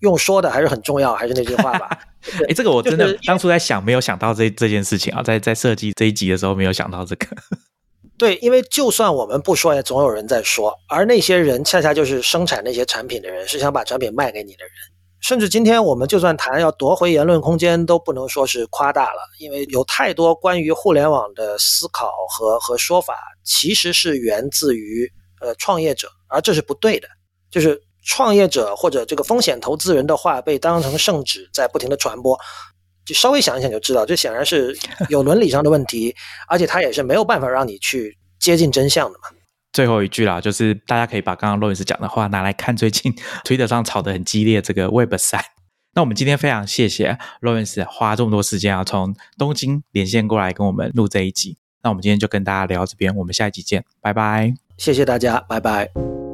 [0.00, 1.88] 用说的还是很重要，还是那句话吧。
[2.48, 7.28] 哎，这个我真的当初在想，没有想到这这件事情啊，在在设计这一集的时候没有想到这个。
[8.18, 14.72] 对，因为就算我们不说，也总有人在说，而那些人恰恰就是生产那些产品的人，是想把产品卖给你的人。
[15.20, 25.10] 甚至今天我们就算谈要夺回言论空间，都不能说是夸大了，因为有太多关于互联网的思考和和说法，其实是源自于
[25.40, 27.08] 呃创业者，而这是不对的。
[27.50, 32.38] 就是创业者或者这个风险投资人的话被当成圣旨，在不停的传播。
[33.06, 34.76] 就稍微想一想就知道，这显然是
[35.08, 36.14] 有伦理上的问题，
[36.48, 39.28] 而且他也是没有办法让你去接近真相的嘛。
[39.72, 45.40] 最后一句啦，就是大家可以把刚刚洛伊斯讲的话拿来看最近 推特上吵得很激烈这个 Web 三。
[45.94, 51.56] 那我们今天非常谢谢洛伊斯花这么多时间啊，从东京连线过来跟我们录这一集。
[51.82, 54.52] 那我们今天就跟大家聊这边，我们下一集见，拜拜。
[54.76, 56.25] 谢谢大家，拜拜。